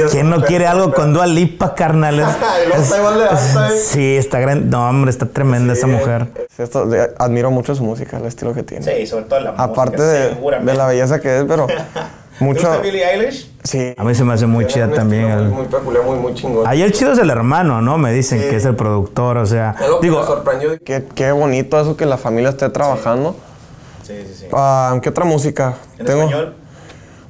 quién 0.10 0.30
no 0.30 0.42
quiere 0.42 0.66
algo 0.66 0.94
con 0.94 1.14
Dua 1.14 1.28
Lipa, 1.28 1.76
carnal? 1.76 2.20
Es- 2.74 2.90
de 2.90 2.98
¿eh? 2.98 3.80
Sí, 3.84 4.16
está 4.16 4.40
gran. 4.40 4.70
No, 4.70 4.90
hombre, 4.90 5.12
está 5.12 5.26
tremenda 5.26 5.74
esa 5.74 5.86
mujer. 5.86 6.28
Esto, 6.58 6.86
de- 6.86 7.12
admiro 7.18 7.52
mucho 7.52 7.76
su 7.76 7.84
música, 7.84 8.18
el 8.18 8.26
estilo 8.26 8.54
que 8.54 8.64
tiene. 8.64 8.86
Sí, 8.86 9.06
sobre 9.06 9.26
todo 9.26 9.42
la 9.42 9.50
Aparte 9.52 9.98
música, 9.98 10.04
de, 10.14 10.30
seguramente. 10.30 10.72
de 10.72 10.78
la 10.78 10.88
belleza 10.88 11.20
que 11.20 11.40
es, 11.40 11.44
pero 11.46 11.68
¿Te 11.68 11.76
mucho... 12.40 12.68
gusta 12.70 12.82
Billie 12.82 13.04
Eilish? 13.04 13.52
Sí. 13.66 13.94
A 13.98 14.04
mí 14.06 14.16
se 14.16 14.24
me 14.24 14.34
hace 14.34 14.46
muy 14.46 14.66
chida 14.66 14.90
también. 14.90 15.30
el- 15.30 15.50
Muy, 15.50 15.66
peculiar, 15.66 16.06
muy, 16.06 16.18
muy 16.18 16.34
chingón. 16.34 16.66
Ahí 16.66 16.82
el 16.82 16.94
chido 16.94 17.12
es 17.12 17.20
el 17.20 17.30
hermano, 17.30 17.82
¿no? 17.82 17.98
Me 17.98 18.14
dicen 18.14 18.40
que 18.40 18.56
es 18.56 18.64
el 18.66 18.78
productor, 18.78 19.38
o 19.38 19.46
sea. 19.46 19.76
Digo, 20.02 20.26
sorprendió. 20.26 20.80
Qué, 20.86 21.04
qué 21.14 21.34
bonito 21.34 21.78
eso 21.82 21.98
que 21.98 22.06
la 22.06 22.18
familia 22.18 22.52
esté 22.52 22.70
trabajando. 22.70 23.36
Sí, 24.04 24.14
sí, 24.26 24.36
sí. 24.40 24.46
Ah, 24.54 24.98
¿Qué 25.04 25.10
otra 25.10 25.26
música? 25.26 25.76
¿En 25.98 26.08
español? 26.08 26.56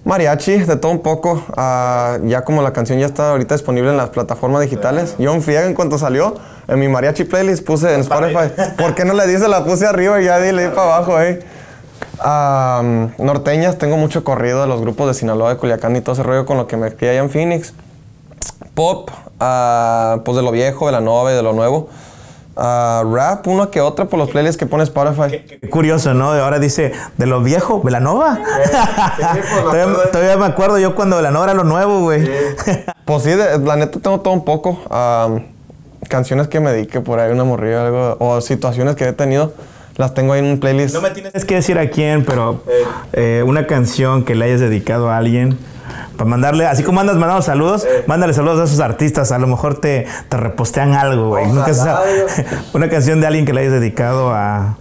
Mariachi, 0.10 0.58
de 0.58 0.76
todo 0.76 0.92
un 0.92 1.04
poco. 1.04 1.44
Ah, 1.56 2.18
ya 2.24 2.44
como 2.44 2.64
la 2.64 2.74
canción 2.74 2.98
ya 2.98 3.06
está 3.06 3.30
ahorita 3.30 3.54
disponible 3.54 3.92
en 3.92 3.98
las 3.98 4.10
plataformas 4.10 4.62
digitales. 4.62 5.14
Yo 5.20 5.32
en 5.36 5.44
friega 5.44 5.68
en 5.68 5.76
cuanto 5.76 6.00
salió, 6.00 6.34
en 6.68 6.80
mi 6.80 6.88
mariachi 6.88 7.26
playlist 7.26 7.64
puse 7.64 7.94
en 7.94 8.00
Spotify. 8.00 8.52
¿Por 8.78 8.96
qué 8.96 9.06
no 9.06 9.14
le 9.14 9.28
dice? 9.28 9.48
La 9.48 9.64
puse 9.64 9.86
arriba 9.86 10.20
y 10.20 10.26
ya 10.26 10.40
di, 10.40 10.52
le 10.52 10.64
di 10.64 10.70
para 10.70 10.96
abajo, 10.96 11.22
eh. 11.22 11.46
Norteñas, 13.20 13.78
tengo 13.78 13.98
mucho 13.98 14.24
corrido 14.24 14.62
de 14.62 14.68
los 14.68 14.82
grupos 14.82 15.10
de 15.10 15.14
Sinaloa, 15.14 15.52
de 15.52 15.58
Culiacán 15.58 15.96
y 15.96 16.02
todo 16.02 16.14
ese 16.14 16.24
rollo 16.24 16.48
con 16.48 16.58
lo 16.58 16.66
que 16.66 16.76
me 16.76 16.92
crié 16.92 17.12
allá 17.12 17.22
en 17.22 17.30
Phoenix. 17.30 17.76
Pop, 18.74 19.12
ah, 19.40 20.22
pues 20.26 20.36
de 20.36 20.42
lo 20.42 20.50
viejo, 20.52 20.88
de 20.88 20.92
la 20.92 21.02
nueva 21.02 21.32
y 21.32 21.36
de 21.36 21.44
lo 21.44 21.54
nuevo. 21.54 21.88
Ah, 22.62 23.04
rap, 23.10 23.48
uno 23.48 23.72
que 23.72 23.80
otro 23.80 24.10
por 24.10 24.20
los 24.20 24.30
playlists 24.32 24.58
que 24.58 24.66
pone 24.66 24.84
Spotify. 24.84 25.44
qué 25.62 25.70
curioso, 25.70 26.14
¿no? 26.14 26.34
Ahora 26.34 26.60
dice, 26.60 26.92
de 27.18 27.26
lo 27.26 27.42
viejo, 27.42 27.82
Velanova. 27.82 28.38
todavía, 29.64 30.12
todavía 30.12 30.38
me 30.38 30.46
acuerdo 30.46 30.78
yo 30.78 30.94
cuando 30.96 31.16
Velanova 31.16 31.46
era 31.46 31.54
lo 31.54 31.64
nuevo, 31.64 32.02
güey. 32.02 32.30
Pues 33.06 33.24
sí, 33.24 33.30
de- 33.32 33.58
la 33.60 33.76
neta 33.76 34.00
tengo 34.00 34.20
todo 34.20 34.34
un 34.34 34.44
poco. 34.46 34.78
Canciones 36.08 36.48
que 36.48 36.60
me 36.60 36.72
dediqué 36.72 37.02
por 37.02 37.20
ahí, 37.20 37.32
una 37.32 37.44
morrilla, 37.44 37.86
algo, 37.86 38.18
o 38.20 38.42
situaciones 38.42 38.96
que 38.96 39.08
he 39.08 39.14
tenido, 39.14 39.54
las 39.98 40.14
tengo 40.14 40.34
ahí 40.34 40.40
en 40.40 40.46
un 40.46 40.60
playlist. 40.60 40.94
No 40.96 41.02
me 41.02 41.12
tienes 41.12 41.34
Es 41.36 41.46
que 41.46 41.56
decir 41.56 41.78
a 41.80 41.90
quién, 41.90 42.24
pero 42.26 42.64
eh, 43.14 43.44
una 43.46 43.68
canción 43.68 44.24
que 44.26 44.36
le 44.36 44.46
hayas 44.46 44.60
dedicado 44.60 45.10
a 45.10 45.18
alguien. 45.18 45.58
Para 46.18 46.30
mandarle, 46.30 46.66
así 46.68 46.84
como 46.84 47.00
andas 47.00 47.16
mandando 47.16 47.42
saludos, 47.42 47.88
mándale 48.08 48.34
saludos 48.34 48.60
a 48.60 48.64
esos 48.66 48.80
artistas. 48.80 49.32
A 49.32 49.38
lo 49.40 49.48
mejor 49.48 49.80
te, 49.80 50.08
te 50.30 50.38
repostean 50.38 50.94
algo, 50.94 51.30
güey. 51.30 51.48
Nunca 51.48 51.68
se 51.74 51.76
sabe. 51.82 52.26
Una 52.74 52.90
canción 52.90 53.22
de 53.22 53.28
alguien 53.28 53.46
que 53.46 53.54
le 53.54 53.62
hayas 53.62 53.74
dedicado 53.74 54.32
a. 54.34 54.78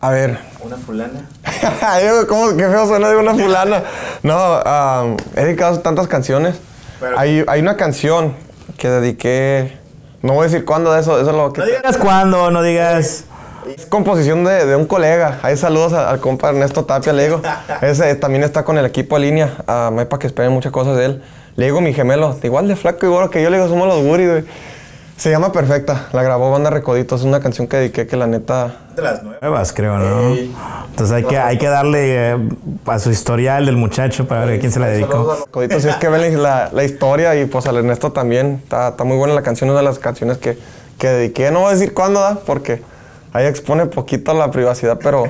A 0.00 0.10
ver. 0.10 0.38
una 0.64 0.76
fulana. 0.76 1.28
¿Cómo? 2.28 2.56
Qué 2.56 2.64
feo 2.68 2.86
suena 2.86 3.08
de 3.08 3.16
una 3.16 3.34
fulana. 3.34 3.84
No, 4.24 4.36
am, 4.64 5.16
he 5.36 5.44
dedicado 5.44 5.78
tantas 5.80 6.08
canciones. 6.08 6.56
Pero- 6.98 7.18
hay, 7.18 7.44
hay 7.46 7.60
una 7.60 7.76
canción 7.76 8.34
que 8.78 8.88
dediqué. 8.90 9.78
No 10.22 10.34
voy 10.34 10.42
a 10.46 10.48
decir 10.48 10.64
cuándo 10.64 10.92
de 10.92 11.00
eso, 11.00 11.20
eso 11.20 11.30
es 11.30 11.36
lo 11.36 11.52
que. 11.52 11.60
No 11.60 11.66
digas 11.66 11.96
cuándo, 11.98 12.50
no 12.50 12.62
digas. 12.62 13.24
Es 13.66 13.86
composición 13.86 14.44
de, 14.44 14.66
de 14.66 14.76
un 14.76 14.86
colega. 14.86 15.38
Ahí 15.42 15.56
saludos 15.56 15.92
al 15.92 16.18
compa 16.20 16.48
Ernesto 16.50 16.84
Tapia, 16.84 17.12
le 17.12 17.24
digo. 17.24 17.40
Ese 17.82 18.14
también 18.16 18.42
está 18.42 18.64
con 18.64 18.76
el 18.78 18.84
equipo 18.86 19.16
de 19.18 19.22
línea. 19.26 19.50
Ah, 19.66 19.90
hay 19.96 20.04
para 20.06 20.18
que 20.18 20.26
esperen 20.26 20.52
muchas 20.52 20.72
cosas 20.72 20.96
de 20.96 21.04
él. 21.06 21.22
Le 21.56 21.66
digo 21.66 21.80
mi 21.80 21.92
gemelo, 21.92 22.36
igual 22.42 22.66
de 22.66 22.76
flaco 22.76 23.04
y 23.06 23.08
gordo 23.08 23.30
que 23.30 23.42
yo, 23.42 23.50
le 23.50 23.58
digo, 23.58 23.68
somos 23.68 23.86
los 23.86 24.02
Woody, 24.02 24.26
güey. 24.26 24.44
Se 25.16 25.30
llama 25.30 25.52
Perfecta. 25.52 26.08
La 26.12 26.22
grabó 26.22 26.50
Banda 26.50 26.70
Recoditos. 26.70 27.20
Es 27.20 27.26
una 27.26 27.38
canción 27.38 27.68
que 27.68 27.76
dediqué 27.76 28.06
que 28.08 28.16
la 28.16 28.26
neta. 28.26 28.74
De 28.96 29.02
las. 29.02 29.22
Nuevas, 29.22 29.72
creo, 29.72 29.96
¿no? 29.98 30.34
Entonces 30.90 31.12
hay 31.14 31.24
que, 31.24 31.38
hay 31.38 31.58
que 31.58 31.68
darle 31.68 32.32
eh, 32.32 32.48
a 32.86 32.98
su 32.98 33.10
historial 33.10 33.66
del 33.66 33.76
muchacho 33.76 34.26
para 34.26 34.44
ver 34.44 34.56
a 34.56 34.60
quién 34.60 34.72
se 34.72 34.80
la 34.80 34.86
Saludos 34.86 35.04
a 35.04 35.06
dedicó. 35.14 35.28
los 35.30 35.40
Recoditos. 35.44 35.84
Y 35.84 35.88
es 35.88 35.96
que 35.96 36.08
ven 36.08 36.42
la, 36.42 36.70
la 36.72 36.82
historia 36.82 37.36
y 37.36 37.44
pues 37.44 37.66
al 37.66 37.76
Ernesto 37.76 38.10
también. 38.10 38.60
Está, 38.64 38.88
está 38.88 39.04
muy 39.04 39.16
buena 39.16 39.34
la 39.34 39.42
canción, 39.42 39.70
una 39.70 39.78
de 39.78 39.84
las 39.84 39.98
canciones 40.00 40.38
que, 40.38 40.58
que 40.98 41.08
dediqué. 41.08 41.50
No 41.52 41.60
voy 41.60 41.68
a 41.68 41.72
decir 41.74 41.94
cuándo, 41.94 42.18
¿da? 42.20 42.40
Porque 42.44 42.82
ahí 43.32 43.46
expone 43.46 43.86
poquito 43.86 44.34
la 44.34 44.50
privacidad, 44.50 44.98
pero 45.02 45.24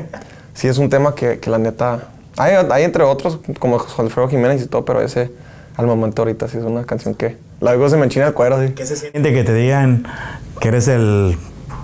sí 0.54 0.68
es 0.68 0.78
un 0.78 0.90
tema 0.90 1.14
que, 1.14 1.38
que 1.38 1.50
la 1.50 1.58
neta. 1.58 2.08
Hay, 2.36 2.54
hay 2.70 2.84
entre 2.84 3.04
otros, 3.04 3.38
como 3.58 3.78
José 3.78 4.02
Alfredo 4.02 4.28
Jiménez 4.28 4.62
y 4.62 4.66
todo, 4.66 4.84
pero 4.84 5.00
ese 5.00 5.30
al 5.76 5.86
momento 5.86 6.22
ahorita 6.22 6.48
sí 6.48 6.58
es 6.58 6.64
una 6.64 6.84
canción 6.84 7.14
que. 7.14 7.36
La 7.60 7.72
digo, 7.72 7.88
se 7.88 7.96
me 7.96 8.04
enchina 8.04 8.26
el 8.26 8.34
cuero, 8.34 8.60
sí. 8.60 8.72
¿Qué 8.72 8.84
se 8.84 8.96
siente? 8.96 9.18
Gente 9.18 9.32
que 9.32 9.44
te 9.44 9.54
digan 9.54 10.04
que 10.60 10.68
eres 10.68 10.88
el 10.88 11.38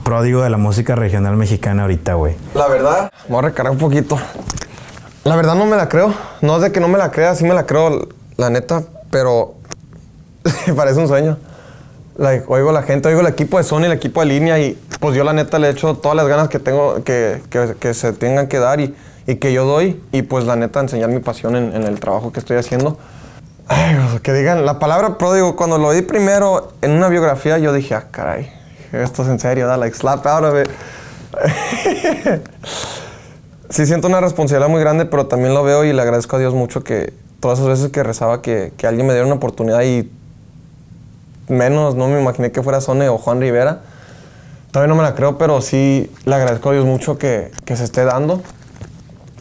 pródigo 0.04 0.42
de 0.42 0.50
la 0.50 0.56
música 0.56 0.96
regional 0.96 1.36
mexicana 1.36 1.82
ahorita, 1.82 2.14
güey. 2.14 2.34
La 2.54 2.66
verdad. 2.68 3.12
Me 3.28 3.34
voy 3.34 3.44
a 3.44 3.48
recargar 3.48 3.72
un 3.72 3.78
poquito. 3.78 4.18
La 5.24 5.36
verdad 5.36 5.54
no 5.54 5.66
me 5.66 5.76
la 5.76 5.88
creo. 5.88 6.14
No 6.40 6.56
es 6.56 6.62
de 6.62 6.72
que 6.72 6.80
no 6.80 6.88
me 6.88 6.98
la 6.98 7.10
crea, 7.10 7.34
sí 7.34 7.44
me 7.44 7.54
la 7.54 7.66
creo, 7.66 8.08
la 8.36 8.50
neta, 8.50 8.82
pero 9.10 9.54
parece 10.76 11.00
un 11.00 11.08
sueño. 11.08 11.38
Like, 12.18 12.44
oigo 12.48 12.72
la 12.72 12.82
gente, 12.82 13.08
oigo 13.08 13.20
el 13.20 13.28
equipo 13.28 13.58
de 13.58 13.64
Sony, 13.64 13.84
el 13.84 13.92
equipo 13.92 14.20
de 14.20 14.26
línea 14.26 14.58
y 14.58 14.76
pues 14.98 15.14
yo 15.16 15.22
la 15.22 15.32
neta 15.32 15.58
le 15.60 15.70
echo 15.70 15.94
todas 15.94 16.16
las 16.16 16.26
ganas 16.26 16.48
que 16.48 16.58
tengo, 16.58 17.04
que, 17.04 17.40
que- 17.48 17.76
que 17.78 17.94
se 17.94 18.12
tengan 18.12 18.48
que 18.48 18.58
dar 18.58 18.80
y, 18.80 18.92
y 19.28 19.36
que 19.36 19.52
yo 19.52 19.64
doy 19.64 20.02
y 20.10 20.22
pues 20.22 20.44
la 20.44 20.56
neta 20.56 20.80
enseñar 20.80 21.10
mi 21.10 21.20
pasión 21.20 21.54
en, 21.54 21.74
en 21.76 21.84
el 21.84 22.00
trabajo 22.00 22.32
que 22.32 22.40
estoy 22.40 22.56
haciendo. 22.56 22.98
Ay, 23.68 23.96
que 24.22 24.32
digan, 24.32 24.66
la 24.66 24.80
palabra 24.80 25.16
pródigo, 25.16 25.54
cuando 25.54 25.78
lo 25.78 25.92
di 25.92 26.02
primero 26.02 26.72
en 26.82 26.90
una 26.90 27.08
biografía 27.08 27.56
yo 27.58 27.72
dije, 27.72 27.94
ah, 27.94 28.06
caray, 28.10 28.50
esto 28.92 29.22
es 29.22 29.28
en 29.28 29.38
serio, 29.38 29.68
da, 29.68 29.76
like, 29.76 29.96
slap 29.96 30.26
out 30.26 30.42
of 30.44 30.54
it. 30.60 30.68
sí 33.70 33.86
siento 33.86 34.08
una 34.08 34.20
responsabilidad 34.20 34.68
muy 34.70 34.80
grande, 34.80 35.04
pero 35.06 35.26
también 35.26 35.54
lo 35.54 35.62
veo 35.62 35.84
y 35.84 35.92
le 35.92 36.02
agradezco 36.02 36.34
a 36.34 36.38
Dios 36.40 36.52
mucho 36.54 36.82
que 36.82 37.12
todas 37.38 37.58
esas 37.60 37.68
veces 37.70 37.90
que 37.92 38.02
rezaba 38.02 38.42
que, 38.42 38.72
que 38.76 38.88
alguien 38.88 39.06
me 39.06 39.12
diera 39.12 39.26
una 39.26 39.36
oportunidad 39.36 39.82
y 39.82 40.10
menos, 41.48 41.94
no 41.94 42.08
me 42.08 42.20
imaginé 42.20 42.52
que 42.52 42.62
fuera 42.62 42.80
Sone 42.80 43.08
o 43.08 43.18
Juan 43.18 43.40
Rivera. 43.40 43.80
Todavía 44.70 44.88
no 44.88 45.00
me 45.00 45.02
la 45.02 45.14
creo, 45.14 45.38
pero 45.38 45.60
sí 45.60 46.12
le 46.24 46.34
agradezco 46.34 46.70
a 46.70 46.72
Dios 46.72 46.84
mucho 46.84 47.18
que, 47.18 47.50
que 47.64 47.76
se 47.76 47.84
esté 47.84 48.04
dando. 48.04 48.42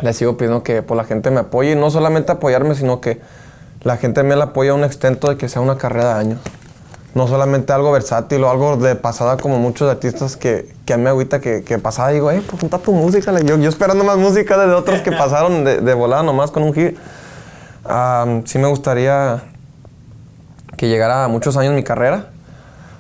Le 0.01 0.13
sigo 0.13 0.37
pidiendo 0.37 0.63
que 0.63 0.81
por 0.81 0.95
la 0.95 1.03
gente 1.03 1.31
me 1.31 1.41
apoye, 1.41 1.75
no 1.75 1.89
solamente 1.89 2.31
apoyarme, 2.31 2.75
sino 2.75 3.01
que 3.01 3.19
la 3.83 3.97
gente 3.97 4.23
me 4.23 4.35
la 4.35 4.45
apoye 4.45 4.69
a 4.69 4.73
un 4.73 4.83
extento 4.83 5.29
de 5.29 5.37
que 5.37 5.49
sea 5.49 5.61
una 5.61 5.77
carrera 5.77 6.13
de 6.13 6.19
años. 6.19 6.39
No 7.13 7.27
solamente 7.27 7.73
algo 7.73 7.91
versátil 7.91 8.43
o 8.43 8.49
algo 8.49 8.77
de 8.77 8.95
pasada 8.95 9.37
como 9.37 9.57
muchos 9.57 9.89
artistas 9.89 10.37
que, 10.37 10.73
que 10.85 10.93
a 10.93 10.97
mí 10.97 11.03
me 11.03 11.09
agüita 11.09 11.41
que, 11.41 11.63
que 11.63 11.79
pasada 11.79 12.09
digo, 12.09 12.29
eh, 12.29 12.43
pues 12.47 12.61
junta 12.61 12.77
tu 12.77 12.93
música. 12.93 13.37
Yo, 13.41 13.57
yo 13.57 13.69
esperando 13.69 14.03
más 14.03 14.17
música 14.17 14.57
de 14.57 14.73
otros 14.73 15.01
que 15.01 15.11
pasaron 15.13 15.63
de, 15.63 15.81
de 15.81 15.93
volada 15.93 16.21
nomás 16.21 16.51
con 16.51 16.63
un 16.63 16.73
hit. 16.73 16.97
Am, 17.85 18.45
sí 18.45 18.59
me 18.59 18.67
gustaría 18.67 19.41
que 20.77 20.87
llegara 20.87 21.25
a 21.25 21.27
muchos 21.27 21.57
años 21.57 21.73
mi 21.73 21.83
carrera. 21.83 22.27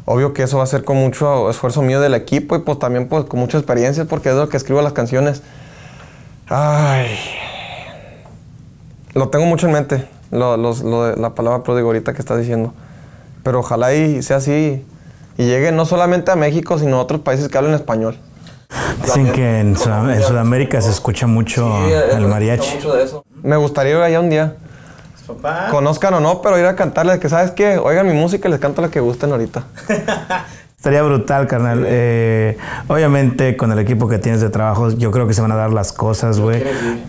Obvio 0.05 0.33
que 0.33 0.43
eso 0.43 0.57
va 0.57 0.63
a 0.63 0.67
ser 0.67 0.83
con 0.83 0.97
mucho 0.97 1.49
esfuerzo 1.49 1.81
mío 1.81 1.99
del 2.01 2.13
equipo 2.13 2.55
y 2.55 2.59
pues 2.59 2.79
también 2.79 3.07
pues 3.07 3.25
con 3.25 3.39
mucha 3.39 3.57
experiencia 3.57 4.05
porque 4.05 4.29
es 4.29 4.35
lo 4.35 4.49
que 4.49 4.57
escribo 4.57 4.81
las 4.81 4.93
canciones. 4.93 5.41
Ay. 6.49 7.07
Lo 9.13 9.29
tengo 9.29 9.45
mucho 9.45 9.67
en 9.67 9.73
mente, 9.73 10.07
lo, 10.31 10.57
los- 10.57 10.81
lo 10.81 11.05
de 11.05 11.17
la 11.17 11.31
palabra 11.35 11.63
pródigo 11.63 11.87
ahorita 11.87 12.13
que 12.13 12.19
estás 12.21 12.37
diciendo. 12.39 12.73
Pero 13.43 13.59
ojalá 13.59 13.93
y 13.93 14.21
sea 14.21 14.37
así 14.37 14.85
y 15.37 15.45
llegue 15.45 15.71
no 15.71 15.85
solamente 15.85 16.31
a 16.31 16.35
México, 16.35 16.77
sino 16.79 16.97
a 16.97 17.01
otros 17.01 17.21
países 17.21 17.47
que 17.49 17.57
hablen 17.57 17.73
español. 17.73 18.17
Dicen 19.03 19.31
que 19.31 19.59
en, 19.59 19.75
Sudam- 19.75 20.13
en 20.13 20.21
Sudamérica 20.23 20.81
se 20.81 20.89
escucha 20.89 21.27
mucho 21.27 21.69
el 21.87 22.27
mariachi. 22.27 22.79
Me 23.43 23.55
gustaría 23.57 23.93
ir 23.93 24.01
allá 24.01 24.19
un 24.19 24.29
día. 24.29 24.55
Papá. 25.27 25.67
Conozcan 25.71 26.13
o 26.13 26.19
no, 26.19 26.41
pero 26.41 26.57
ir 26.57 26.65
a 26.65 26.75
cantarles 26.75 27.19
que, 27.19 27.29
¿sabes 27.29 27.51
qué? 27.51 27.77
Oigan 27.77 28.07
mi 28.07 28.13
música 28.13 28.47
y 28.47 28.51
les 28.51 28.59
canto 28.59 28.81
la 28.81 28.89
que 28.89 28.99
gusten 28.99 29.31
ahorita. 29.31 29.65
Estaría 30.77 31.01
brutal, 31.01 31.47
carnal. 31.47 31.83
Eh, 31.87 32.55
obviamente, 32.87 33.57
con 33.57 33.71
el 33.71 33.79
equipo 33.79 34.07
que 34.07 34.19
tienes 34.19 34.41
de 34.41 34.51
trabajo, 34.51 34.91
yo 34.91 35.09
creo 35.09 35.27
que 35.27 35.33
se 35.33 35.41
van 35.41 35.51
a 35.51 35.55
dar 35.55 35.73
las 35.73 35.91
cosas, 35.91 36.39
güey. 36.39 36.63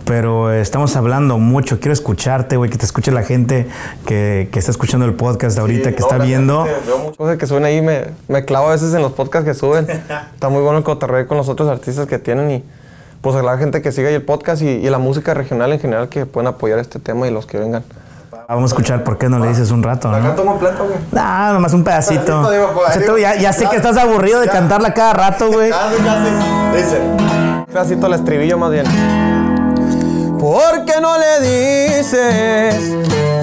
Pero 0.05 0.51
eh, 0.51 0.59
estamos 0.59 0.95
hablando 0.95 1.37
mucho. 1.37 1.79
Quiero 1.79 1.93
escucharte, 1.93 2.57
güey, 2.57 2.71
que 2.71 2.79
te 2.79 2.85
escuche 2.85 3.11
la 3.11 3.21
gente 3.21 3.67
que, 4.07 4.49
que 4.51 4.57
está 4.57 4.71
escuchando 4.71 5.05
el 5.05 5.13
podcast 5.13 5.59
ahorita, 5.59 5.91
que 5.91 5.99
está 5.99 6.17
viendo. 6.17 6.63
Veo 6.63 6.97
muchas 6.97 7.17
cosas 7.17 7.37
que 7.37 7.45
suben 7.45 7.63
ahí, 7.63 7.79
me, 7.81 8.07
me 8.27 8.43
clavo 8.43 8.69
a 8.69 8.71
veces 8.71 8.91
en 8.95 9.03
los 9.03 9.11
podcasts 9.11 9.47
que 9.47 9.53
suben. 9.53 9.87
Está 10.33 10.49
muy 10.49 10.63
bueno 10.63 10.79
el 10.79 10.83
cotorreo 10.83 11.27
con 11.27 11.37
los 11.37 11.47
otros 11.47 11.69
artistas 11.69 12.07
que 12.07 12.17
tienen 12.17 12.49
y 12.49 12.63
pues 13.21 13.35
a 13.35 13.43
la 13.43 13.57
gente 13.59 13.83
que 13.83 13.91
siga 13.91 14.09
ahí 14.09 14.15
el 14.15 14.23
podcast 14.23 14.63
y, 14.63 14.67
y 14.67 14.89
la 14.89 14.97
música 14.97 15.35
regional 15.35 15.71
en 15.73 15.79
general 15.79 16.09
que 16.09 16.25
pueden 16.25 16.47
apoyar 16.47 16.79
este 16.79 16.99
tema 16.99 17.27
y 17.27 17.31
los 17.31 17.45
que 17.45 17.59
vengan. 17.59 17.83
Vamos 18.49 18.63
a 18.71 18.73
escuchar 18.73 19.03
por 19.03 19.19
qué 19.19 19.29
no 19.29 19.37
le 19.37 19.47
dices 19.49 19.69
un 19.69 19.83
rato, 19.83 20.09
¿no? 20.11 20.35
completo, 20.35 20.83
güey. 20.85 20.97
Ah, 21.15 21.51
nomás 21.53 21.71
un 21.73 21.83
pedacito. 21.83 22.23
pedacito, 22.25 22.51
digo, 22.51 22.71
pues, 22.73 22.89
O 22.89 22.91
sea, 22.93 23.01
digo, 23.01 23.13
tú 23.13 23.19
ya, 23.19 23.35
ya 23.35 23.53
sé 23.53 23.65
ya- 23.65 23.69
que 23.69 23.75
estás 23.75 23.95
aburrido 23.97 24.39
de 24.39 24.47
ya. 24.47 24.51
cantarla 24.53 24.91
cada 24.93 25.13
rato, 25.13 25.47
güey. 25.51 25.69
Casi, 25.69 25.95
casi. 25.97 26.75
Dice. 26.75 26.99
Un 26.99 27.65
pedacito 27.71 28.07
el 28.07 28.13
estribillo 28.13 28.57
más 28.57 28.71
bien. 28.71 28.85
¿Por 30.39 30.83
qué 30.85 30.99
no 30.99 31.15
le 31.19 31.39
dices 31.47 32.75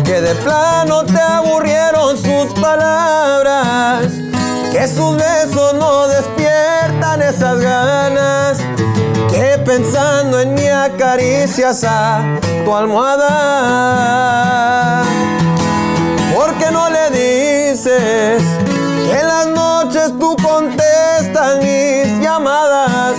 que 0.05 0.21
de 0.21 0.35
plano 0.43 1.05
te 1.05 1.21
aburrieron 1.21 2.17
sus 2.17 2.53
palabras, 2.61 4.07
que 4.73 4.89
sus 4.89 5.17
besos 5.17 5.75
no 5.75 6.09
despiertan 6.09 7.23
esas 7.23 7.61
ganas, 7.61 8.59
pensando 9.77 10.41
en 10.41 10.55
mí 10.55 10.67
acaricias 10.69 11.85
a 11.85 12.23
tu 12.65 12.75
almohada. 12.75 13.25
¿Por 16.35 16.55
qué 16.55 16.71
no 16.71 16.89
le 16.89 17.11
dices 17.11 18.43
que 19.05 19.21
en 19.21 19.29
las 19.29 19.49
noches 19.49 20.15
tú 20.19 20.35
contestas 20.43 21.59
mis 21.63 22.19
llamadas? 22.23 23.17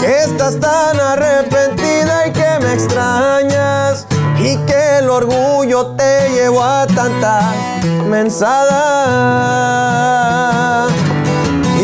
Que 0.00 0.24
estás 0.24 0.58
tan 0.58 0.98
arrepentida 0.98 2.26
y 2.26 2.32
que 2.32 2.58
me 2.60 2.72
extrañas 2.72 4.08
y 4.40 4.56
que 4.66 4.98
el 4.98 5.08
orgullo 5.08 5.94
te 5.94 6.30
llevó 6.34 6.64
a 6.64 6.88
tanta 6.88 7.52
mensada 8.08 8.78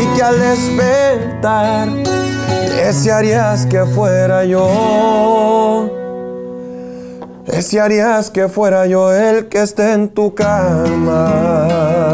y 0.01 0.05
que 0.17 0.21
al 0.21 0.37
despertar 0.37 2.20
desearías 2.95 3.65
que 3.67 3.85
fuera 3.85 4.43
yo. 4.43 5.89
Desearías 7.45 8.29
que 8.29 8.49
fuera 8.49 8.85
yo 8.85 9.13
el 9.13 9.47
que 9.47 9.61
esté 9.61 9.93
en 9.93 10.09
tu 10.09 10.35
cama. 10.35 12.11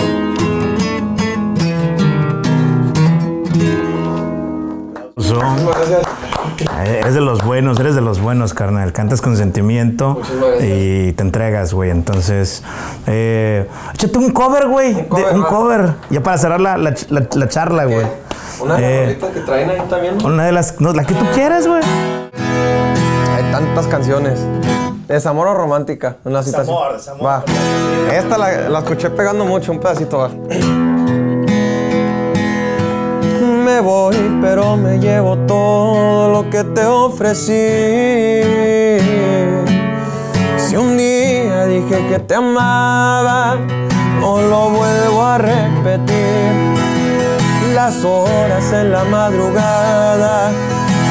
Eres 6.85 7.13
de 7.13 7.21
los 7.21 7.43
buenos, 7.43 7.79
eres 7.79 7.95
de 7.95 8.01
los 8.01 8.19
buenos, 8.21 8.53
carnal. 8.53 8.93
Cantas 8.93 9.21
con 9.21 9.35
sentimiento 9.37 10.19
y 10.61 11.11
te 11.13 11.23
entregas, 11.23 11.73
güey. 11.73 11.89
Entonces, 11.91 12.63
eh, 13.05 13.67
échate 13.93 14.17
un 14.17 14.31
cover, 14.31 14.67
güey. 14.67 14.93
Un 14.95 15.03
cover, 15.05 15.33
un 15.35 15.41
va. 15.43 15.47
cover. 15.47 15.93
Ya 16.09 16.21
para 16.23 16.37
cerrar 16.37 16.59
la, 16.61 16.77
la- 16.77 16.93
la- 17.09 17.27
la 17.33 17.49
charla, 17.49 17.85
güey. 17.85 18.05
Una 18.61 18.77
Eh, 18.79 19.17
que 19.33 19.39
traen 19.41 19.69
ahí 19.69 19.81
también. 19.89 20.23
Una 20.25 20.45
de 20.45 20.51
las, 20.51 20.79
no, 20.81 20.93
la 20.93 21.03
que 21.03 21.13
tú 21.13 21.25
quieras, 21.33 21.67
güey. 21.67 21.81
Hay 23.35 23.43
tantas 23.51 23.87
canciones. 23.87 24.39
Desamor 25.07 25.47
o 25.47 25.53
romántica. 25.53 26.17
Una 26.25 26.43
situación. 26.43 26.75
Desamor, 26.75 26.97
desamor. 26.97 27.25
Va. 27.25 27.43
Esta 28.13 28.37
la, 28.37 28.69
la 28.69 28.79
escuché 28.79 29.09
pegando 29.09 29.45
mucho, 29.45 29.71
un 29.71 29.79
pedacito 29.79 30.17
va. 30.17 30.29
Me 33.63 33.79
voy, 33.81 34.15
pero 34.41 34.75
me 34.75 34.97
llevo 34.99 35.37
todo 35.39 36.31
lo 36.31 36.49
que 36.49 36.63
te 36.63 36.85
ofrecí. 36.85 37.53
Si 40.57 40.75
un 40.75 40.97
día 40.97 41.65
dije 41.65 42.07
que 42.09 42.19
te 42.19 42.35
amaba, 42.35 43.55
no 44.19 44.41
lo 44.41 44.69
vuelvo 44.69 45.23
a 45.23 45.37
repetir. 45.37 46.86
Las 47.77 48.03
horas 48.03 48.73
en 48.73 48.91
la 48.91 49.03
madrugada, 49.03 50.51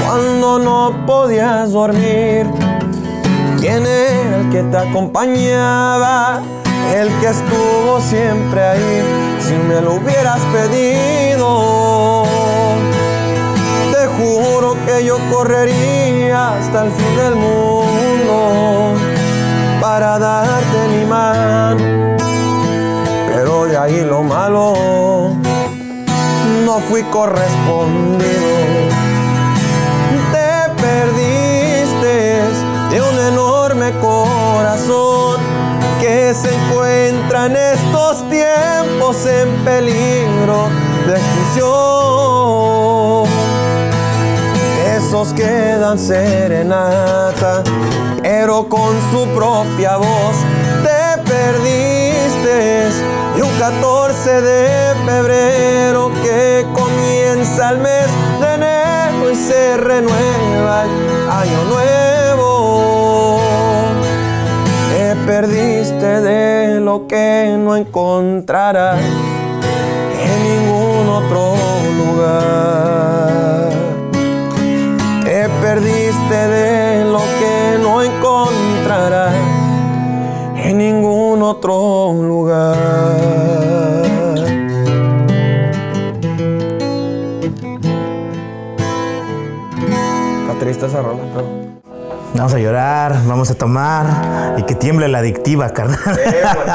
cuando 0.04 0.58
no 0.58 1.06
podías 1.06 1.70
dormir. 1.70 2.44
¿Quién 3.60 3.86
era 3.86 4.38
el 4.38 4.50
que 4.50 4.64
te 4.64 4.76
acompañaba? 4.76 6.42
El 6.92 7.08
que 7.20 7.28
estuvo 7.28 8.00
siempre 8.00 8.64
ahí, 8.64 9.02
si 9.38 9.54
me 9.54 9.80
lo 9.80 9.94
hubieras 9.94 10.40
pedido. 10.52 12.24
Te 13.92 14.08
juro 14.18 14.76
que 14.84 15.04
yo 15.04 15.18
correría 15.30 16.56
hasta 16.58 16.86
el 16.86 16.90
fin 16.90 17.16
del 17.16 17.36
mundo 17.36 18.92
para 19.80 20.18
darte 20.18 20.35
fui 26.88 27.02
correspondido 27.04 28.46
te 30.32 30.70
perdiste 30.80 32.42
de 32.90 33.02
un 33.02 33.18
enorme 33.32 33.90
corazón 34.00 35.40
que 36.00 36.32
se 36.34 36.54
encuentra 36.54 37.46
en 37.46 37.56
estos 37.56 38.28
tiempos 38.28 39.26
en 39.26 39.64
peligro 39.64 40.68
de 41.06 41.14
extinción. 41.14 41.66
Esos 44.96 45.32
que 45.32 45.76
dan 45.80 45.98
serenata, 45.98 47.64
pero 48.22 48.68
con 48.68 48.94
su 49.10 49.26
propia 49.34 49.96
voz 49.96 50.36
te 50.84 51.22
perdiste 51.22 52.90
de 53.34 53.42
un 53.42 53.50
14 53.58 54.05
de 54.26 54.92
febrero 55.06 56.10
que 56.20 56.66
comienza 56.74 57.70
el 57.70 57.78
mes 57.78 58.08
de 58.40 58.54
enero 58.54 59.30
y 59.30 59.36
se 59.36 59.76
renueva 59.76 60.84
el 60.84 61.30
año 61.30 61.64
nuevo. 61.66 63.40
Te 64.90 65.14
perdiste 65.26 66.20
de 66.22 66.80
lo 66.80 67.06
que 67.06 67.54
no 67.56 67.76
encontrarás 67.76 68.98
Vamos 92.36 92.52
a 92.52 92.58
llorar, 92.58 93.16
vamos 93.26 93.50
a 93.50 93.54
tomar 93.54 94.58
y 94.58 94.64
que 94.64 94.74
tiemble 94.74 95.08
la 95.08 95.18
adictiva, 95.18 95.70
carnal. 95.72 95.98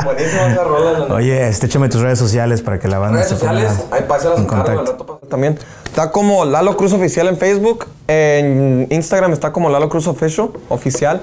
buenísima 0.04 0.48
esa 0.48 0.64
rola, 0.64 1.14
Oye, 1.14 1.48
este, 1.48 1.68
échame 1.68 1.88
tus 1.88 2.02
redes 2.02 2.18
sociales 2.18 2.64
para 2.64 2.80
que 2.80 2.88
la 2.88 2.98
banda 2.98 3.20
redes 3.20 3.30
se 3.30 3.36
ponga 3.36 3.62
sociales, 3.62 3.86
ahí 3.92 4.04
pásalas 4.08 4.40
en 4.40 4.46
contacto. 4.46 5.20
También 5.30 5.60
está 5.86 6.12
como 6.12 6.46
Lalo 6.46 6.76
Cruz 6.78 6.94
Oficial 6.94 7.28
en 7.28 7.38
Facebook, 7.38 7.86
en 8.08 8.88
Instagram 8.90 9.34
está 9.34 9.54
como 9.54 9.70
Lalo 9.70 9.88
Cruz 9.88 10.08
Official, 10.08 10.50
oficial 10.68 11.22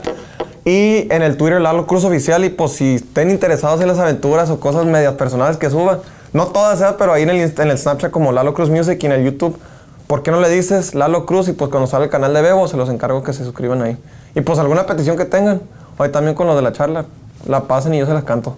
y 0.64 1.12
en 1.12 1.22
el 1.22 1.36
Twitter 1.36 1.60
Lalo 1.60 1.86
Cruz 1.86 2.04
Oficial 2.04 2.44
y 2.44 2.50
pues 2.50 2.72
si 2.72 2.94
estén 2.94 3.30
interesados 3.30 3.80
en 3.80 3.88
las 3.88 3.98
aventuras 3.98 4.50
o 4.50 4.60
cosas 4.60 4.86
medias 4.86 5.14
personales 5.14 5.56
que 5.56 5.68
suba, 5.68 6.00
no 6.32 6.46
todas, 6.46 6.80
¿eh? 6.80 6.94
pero 6.96 7.12
ahí 7.12 7.24
en 7.24 7.30
el, 7.30 7.40
en 7.40 7.70
el 7.70 7.76
Snapchat 7.76 8.12
como 8.12 8.30
Lalo 8.30 8.54
Cruz 8.54 8.70
Music 8.70 8.98
y 9.02 9.06
en 9.06 9.12
el 9.12 9.24
YouTube, 9.24 9.58
¿por 10.06 10.22
qué 10.22 10.30
no 10.30 10.40
le 10.40 10.48
dices 10.48 10.94
Lalo 10.94 11.26
Cruz 11.26 11.48
y 11.48 11.52
pues 11.52 11.70
cuando 11.70 11.88
sale 11.88 12.04
el 12.04 12.10
canal 12.10 12.32
de 12.32 12.42
Bebo 12.42 12.68
se 12.68 12.76
los 12.76 12.88
encargo 12.88 13.24
que 13.24 13.32
se 13.32 13.44
suscriban 13.44 13.82
ahí? 13.82 13.98
Y 14.34 14.40
pues 14.42 14.58
alguna 14.58 14.86
petición 14.86 15.16
que 15.16 15.24
tengan, 15.24 15.60
hoy 15.96 16.10
también 16.10 16.34
con 16.34 16.46
lo 16.46 16.54
de 16.56 16.62
la 16.62 16.72
charla, 16.72 17.04
la 17.46 17.62
pasen 17.64 17.94
y 17.94 17.98
yo 17.98 18.06
se 18.06 18.14
las 18.14 18.24
canto. 18.24 18.56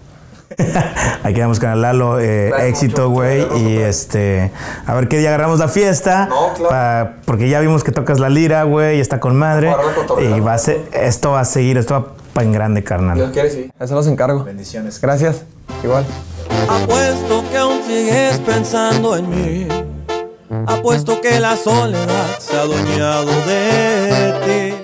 Ahí 1.22 1.32
quedamos 1.32 1.60
con 1.60 1.70
el 1.70 1.80
Lalo, 1.80 2.18
eh, 2.18 2.50
éxito, 2.68 3.08
güey. 3.08 3.46
Y 3.62 3.76
este, 3.78 4.50
a 4.84 4.94
ver 4.94 5.06
qué 5.08 5.18
día 5.18 5.28
agarramos 5.28 5.60
la 5.60 5.68
fiesta. 5.68 6.26
No, 6.26 6.52
claro. 6.54 6.68
pa- 6.70 7.12
porque 7.24 7.48
ya 7.48 7.60
vimos 7.60 7.84
que 7.84 7.92
tocas 7.92 8.18
la 8.18 8.28
lira, 8.28 8.64
güey, 8.64 8.98
y 8.98 9.00
está 9.00 9.20
con 9.20 9.36
madre. 9.36 9.72
Y 10.20 10.40
va 10.40 10.54
a 10.54 10.58
ser, 10.58 10.80
esto 10.92 11.30
va 11.32 11.40
a 11.40 11.44
seguir, 11.44 11.78
esto 11.78 11.94
va 11.94 12.06
pa' 12.34 12.42
en 12.42 12.52
grande, 12.52 12.82
carnal. 12.82 13.30
quiere, 13.32 13.50
sí. 13.50 13.70
Eso 13.78 13.94
los 13.94 14.06
encargo. 14.08 14.42
Bendiciones. 14.44 15.00
Gracias. 15.00 15.42
Igual. 15.84 16.04
Apuesto 16.68 17.44
que 17.50 17.56
aún 17.56 17.80
sigues 17.86 18.38
pensando 18.38 19.16
en 19.16 19.30
mí. 19.30 19.68
Apuesto 20.66 21.20
que 21.20 21.38
la 21.38 21.56
soledad 21.56 22.38
se 22.40 22.56
ha 22.56 22.62
adueñado 22.62 23.26
de 23.46 24.34
ti. 24.44 24.79